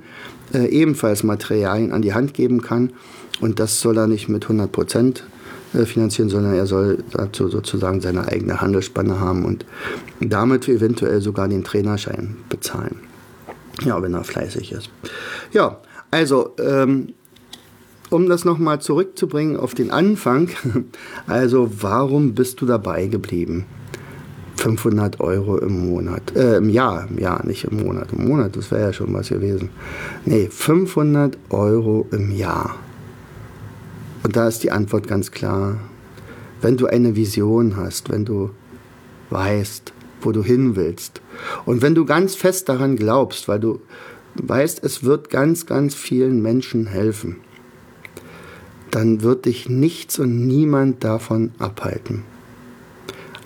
äh, 0.53 0.65
ebenfalls 0.67 1.23
Materialien 1.23 1.91
an 1.91 2.01
die 2.01 2.13
Hand 2.13 2.33
geben 2.33 2.61
kann. 2.61 2.91
Und 3.39 3.59
das 3.59 3.79
soll 3.79 3.97
er 3.97 4.07
nicht 4.07 4.29
mit 4.29 4.43
100 4.43 4.71
Prozent 4.71 5.23
äh, 5.73 5.85
finanzieren, 5.85 6.29
sondern 6.29 6.53
er 6.53 6.65
soll 6.65 7.03
dazu 7.11 7.47
sozusagen 7.47 8.01
seine 8.01 8.27
eigene 8.27 8.61
Handelsspanne 8.61 9.19
haben 9.19 9.45
und 9.45 9.65
damit 10.19 10.67
eventuell 10.67 11.21
sogar 11.21 11.47
den 11.47 11.63
Trainerschein 11.63 12.37
bezahlen. 12.49 12.97
Ja, 13.83 14.01
wenn 14.01 14.13
er 14.13 14.23
fleißig 14.23 14.71
ist. 14.73 14.89
Ja, 15.53 15.79
also 16.11 16.55
ähm, 16.59 17.13
um 18.09 18.27
das 18.27 18.43
nochmal 18.43 18.81
zurückzubringen 18.81 19.55
auf 19.55 19.73
den 19.73 19.91
Anfang, 19.91 20.49
also 21.27 21.71
warum 21.79 22.35
bist 22.35 22.61
du 22.61 22.65
dabei 22.65 23.07
geblieben? 23.07 23.65
500 24.61 25.19
Euro 25.19 25.57
im 25.57 25.89
Monat, 25.89 26.35
äh, 26.35 26.57
im 26.57 26.69
Jahr, 26.69 27.07
im 27.09 27.17
Jahr, 27.17 27.43
nicht 27.47 27.63
im 27.63 27.83
Monat. 27.83 28.13
Im 28.13 28.27
Monat, 28.27 28.55
das 28.55 28.69
wäre 28.69 28.83
ja 28.83 28.93
schon 28.93 29.11
was 29.11 29.29
gewesen. 29.29 29.69
Nee, 30.23 30.49
500 30.51 31.35
Euro 31.49 32.05
im 32.11 32.31
Jahr. 32.31 32.75
Und 34.23 34.35
da 34.35 34.47
ist 34.47 34.61
die 34.63 34.71
Antwort 34.71 35.07
ganz 35.07 35.31
klar. 35.31 35.79
Wenn 36.61 36.77
du 36.77 36.85
eine 36.85 37.15
Vision 37.15 37.75
hast, 37.75 38.11
wenn 38.11 38.23
du 38.23 38.51
weißt, 39.31 39.93
wo 40.21 40.31
du 40.31 40.43
hin 40.43 40.75
willst 40.75 41.21
und 41.65 41.81
wenn 41.81 41.95
du 41.95 42.05
ganz 42.05 42.35
fest 42.35 42.69
daran 42.69 42.95
glaubst, 42.95 43.47
weil 43.47 43.59
du 43.59 43.81
weißt, 44.35 44.83
es 44.83 45.03
wird 45.03 45.31
ganz, 45.31 45.65
ganz 45.65 45.95
vielen 45.95 46.39
Menschen 46.39 46.85
helfen, 46.85 47.37
dann 48.91 49.23
wird 49.23 49.45
dich 49.45 49.69
nichts 49.69 50.19
und 50.19 50.45
niemand 50.45 51.03
davon 51.03 51.49
abhalten. 51.57 52.23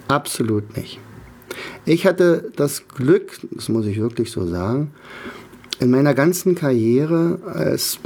Absolut 0.10 0.76
nicht. 0.76 1.00
Ich 1.86 2.06
hatte 2.06 2.52
das 2.56 2.88
Glück, 2.88 3.40
das 3.52 3.70
muss 3.70 3.86
ich 3.86 4.00
wirklich 4.00 4.32
so 4.32 4.46
sagen, 4.46 4.92
in 5.80 5.92
meiner 5.92 6.14
ganzen 6.14 6.56
Karriere 6.56 7.40
als 7.46 8.00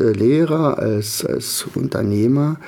äh, 0.00 0.04
Lehrer, 0.04 0.78
als, 0.78 1.24
als 1.24 1.66
Unternehmer, 1.74 2.58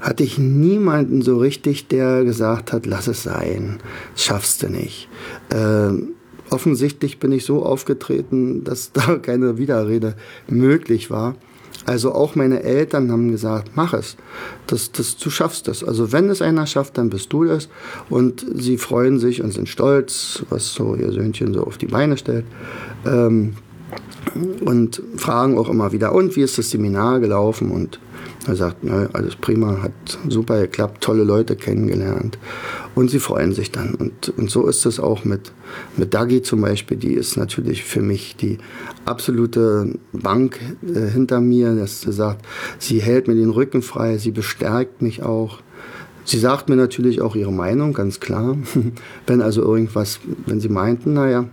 hatte 0.00 0.22
ich 0.22 0.38
niemanden 0.38 1.22
so 1.22 1.38
richtig, 1.38 1.88
der 1.88 2.24
gesagt 2.24 2.72
hat, 2.72 2.86
lass 2.86 3.06
es 3.06 3.22
sein, 3.22 3.78
schaffst 4.16 4.62
du 4.62 4.68
nicht. 4.68 5.08
Äh, 5.50 5.92
offensichtlich 6.50 7.18
bin 7.18 7.32
ich 7.32 7.44
so 7.44 7.64
aufgetreten, 7.64 8.64
dass 8.64 8.92
da 8.92 9.16
keine 9.16 9.58
Widerrede 9.58 10.14
möglich 10.48 11.10
war. 11.10 11.36
Also 11.90 12.14
auch 12.14 12.36
meine 12.36 12.62
Eltern 12.62 13.10
haben 13.10 13.32
gesagt, 13.32 13.72
mach 13.74 13.94
es. 13.94 14.14
Das, 14.68 14.92
das, 14.92 15.16
du 15.16 15.28
schaffst 15.28 15.66
es. 15.66 15.82
Also 15.82 16.12
wenn 16.12 16.30
es 16.30 16.40
einer 16.40 16.64
schafft, 16.68 16.96
dann 16.98 17.10
bist 17.10 17.32
du 17.32 17.42
es. 17.42 17.68
Und 18.08 18.46
sie 18.54 18.78
freuen 18.78 19.18
sich 19.18 19.42
und 19.42 19.52
sind 19.52 19.68
stolz, 19.68 20.44
was 20.50 20.72
so 20.72 20.94
ihr 20.94 21.10
Söhnchen 21.10 21.52
so 21.52 21.64
auf 21.64 21.78
die 21.78 21.88
Beine 21.88 22.16
stellt. 22.16 22.44
Ähm, 23.04 23.54
und 24.64 25.02
fragen 25.16 25.58
auch 25.58 25.68
immer 25.68 25.90
wieder, 25.90 26.14
und 26.14 26.36
wie 26.36 26.42
ist 26.42 26.58
das 26.58 26.70
Seminar 26.70 27.18
gelaufen? 27.18 27.72
Und 27.72 27.98
er 28.46 28.54
sagt, 28.54 28.84
nö, 28.84 29.08
alles 29.12 29.34
prima, 29.34 29.82
hat 29.82 29.92
super 30.28 30.60
geklappt, 30.60 31.02
tolle 31.02 31.24
Leute 31.24 31.56
kennengelernt. 31.56 32.38
Und 32.94 33.10
sie 33.10 33.20
freuen 33.20 33.52
sich 33.52 33.70
dann. 33.70 33.94
Und, 33.94 34.32
und 34.36 34.50
so 34.50 34.66
ist 34.66 34.84
es 34.86 34.98
auch 34.98 35.24
mit, 35.24 35.52
mit 35.96 36.12
Dagi 36.14 36.42
zum 36.42 36.60
Beispiel. 36.60 36.96
Die 36.96 37.14
ist 37.14 37.36
natürlich 37.36 37.84
für 37.84 38.02
mich 38.02 38.36
die 38.36 38.58
absolute 39.04 39.98
Bank 40.12 40.58
äh, 40.82 41.08
hinter 41.08 41.40
mir. 41.40 41.74
Dass 41.74 42.02
sie 42.02 42.12
sagt, 42.12 42.44
sie 42.78 43.00
hält 43.00 43.28
mir 43.28 43.34
den 43.34 43.50
Rücken 43.50 43.82
frei, 43.82 44.18
sie 44.18 44.32
bestärkt 44.32 45.02
mich 45.02 45.22
auch. 45.22 45.60
Sie 46.24 46.38
sagt 46.38 46.68
mir 46.68 46.76
natürlich 46.76 47.20
auch 47.20 47.34
ihre 47.34 47.52
Meinung, 47.52 47.92
ganz 47.92 48.20
klar. 48.20 48.56
wenn 49.26 49.40
also 49.40 49.62
irgendwas, 49.62 50.20
wenn 50.46 50.60
sie 50.60 50.68
meinten, 50.68 51.14
naja, 51.14 51.46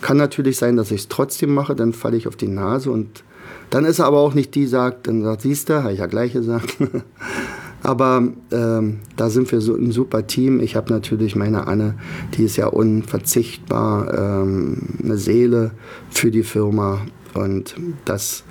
kann 0.00 0.16
natürlich 0.16 0.56
sein, 0.56 0.76
dass 0.76 0.90
ich 0.90 1.02
es 1.02 1.08
trotzdem 1.08 1.54
mache, 1.54 1.74
dann 1.74 1.92
falle 1.92 2.16
ich 2.16 2.28
auf 2.28 2.36
die 2.36 2.48
Nase 2.48 2.90
und 2.90 3.22
dann 3.70 3.84
ist 3.84 4.00
er 4.00 4.06
aber 4.06 4.18
auch 4.18 4.34
nicht 4.34 4.54
die, 4.54 4.66
sagt, 4.66 5.06
dann 5.06 5.22
sagt, 5.22 5.42
siehst 5.42 5.68
du, 5.68 5.82
habe 5.82 5.92
ich 5.92 6.00
ja 6.00 6.06
gleich 6.06 6.34
gesagt. 6.34 6.76
aber 7.82 8.28
ähm, 8.50 9.00
da 9.16 9.30
sind 9.30 9.50
wir 9.50 9.60
so 9.60 9.74
ein 9.74 9.92
super 9.92 10.26
Team. 10.26 10.60
Ich 10.60 10.76
habe 10.76 10.92
natürlich 10.92 11.36
meine 11.36 11.66
Anne, 11.66 11.94
die 12.34 12.44
ist 12.44 12.56
ja 12.56 12.66
unverzichtbar, 12.66 14.42
ähm, 14.42 14.78
eine 15.02 15.16
Seele 15.16 15.72
für 16.10 16.30
die 16.30 16.44
Firma 16.44 17.00
und 17.34 17.74
das 18.04 18.44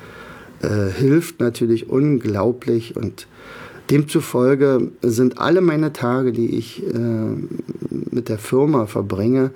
äh, 0.61 0.89
hilft 0.91 1.39
natürlich 1.39 1.89
unglaublich 1.89 2.95
und 2.95 3.27
Demzufolge 3.89 4.91
sind 5.01 5.37
alle 5.39 5.59
meine 5.59 5.91
Tage, 5.91 6.31
die 6.31 6.55
ich 6.57 6.81
äh, 6.81 6.95
mit 8.11 8.29
der 8.29 8.37
Firma 8.37 8.85
verbringe, 8.85 9.51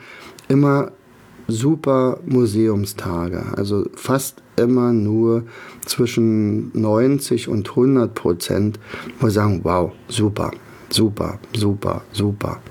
immer 0.49 0.91
super 1.47 2.19
Museumstage. 2.25 3.43
Also 3.55 3.85
fast 3.95 4.41
immer 4.55 4.93
nur 4.93 5.43
zwischen 5.85 6.71
90 6.73 7.47
und 7.47 7.69
100 7.69 8.13
Prozent, 8.13 8.79
wo 9.19 9.27
wir 9.27 9.31
sagen, 9.31 9.61
wow, 9.63 9.91
super, 10.07 10.51
super, 10.89 11.39
super, 11.55 12.01
super. 12.11 12.61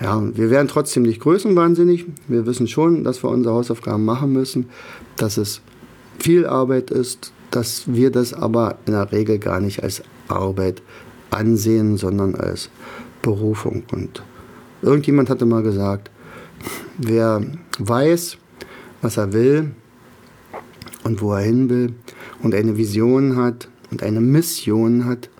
Ja, 0.00 0.22
wir 0.34 0.50
werden 0.50 0.68
trotzdem 0.68 1.04
nicht 1.04 1.20
größenwahnsinnig. 1.20 2.06
Wir 2.28 2.46
wissen 2.46 2.68
schon, 2.68 3.02
dass 3.02 3.22
wir 3.22 3.30
unsere 3.30 3.54
Hausaufgaben 3.54 4.04
machen 4.04 4.32
müssen, 4.32 4.68
dass 5.16 5.38
es 5.38 5.62
viel 6.18 6.46
Arbeit 6.46 6.90
ist, 6.90 7.32
dass 7.50 7.84
wir 7.86 8.10
das 8.10 8.34
aber 8.34 8.76
in 8.86 8.92
der 8.92 9.10
Regel 9.12 9.38
gar 9.38 9.60
nicht 9.60 9.82
als 9.82 10.02
Arbeit 10.28 10.82
ansehen, 11.30 11.96
sondern 11.96 12.34
als 12.34 12.70
Berufung. 13.22 13.84
Und 13.92 14.22
irgendjemand 14.82 15.30
hatte 15.30 15.46
mal 15.46 15.62
gesagt, 15.62 16.10
wer 16.98 17.42
weiß, 17.78 18.38
was 19.02 19.16
er 19.16 19.32
will 19.32 19.72
und 21.04 21.20
wo 21.20 21.32
er 21.32 21.42
hin 21.42 21.68
will 21.68 21.94
und 22.42 22.54
eine 22.54 22.76
Vision 22.76 23.36
hat 23.36 23.68
und 23.90 24.02
eine 24.02 24.20
Mission 24.20 25.04
hat, 25.04 25.30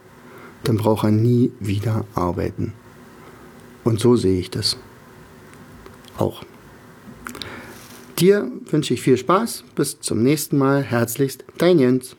dann 0.64 0.77
braucht 0.77 1.05
er 1.05 1.11
nie 1.11 1.53
wieder 1.61 2.05
arbeiten. 2.14 2.72
Und 3.85 4.01
so 4.01 4.16
sehe 4.16 4.40
ich 4.40 4.51
das 4.51 4.77
auch. 6.18 6.42
Dir 8.18 8.51
wünsche 8.70 8.94
ich 8.94 9.03
viel 9.03 9.16
Spaß. 9.16 9.64
Bis 9.75 10.01
zum 10.01 10.22
nächsten 10.22 10.57
Mal. 10.57 10.83
Herzlichst, 10.83 11.44
dein 11.59 11.79
Jens. 11.79 12.16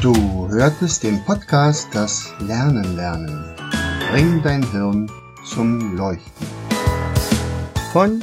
Du 0.00 0.48
hörtest 0.48 1.02
den 1.02 1.22
Podcast 1.24 1.88
Das 1.92 2.32
Lernen 2.40 2.96
lernen. 2.96 3.44
Bring 4.10 4.40
dein 4.42 4.68
Hirn 4.70 5.10
zum 5.44 5.96
Leuchten. 5.96 6.46
Von 7.92 8.22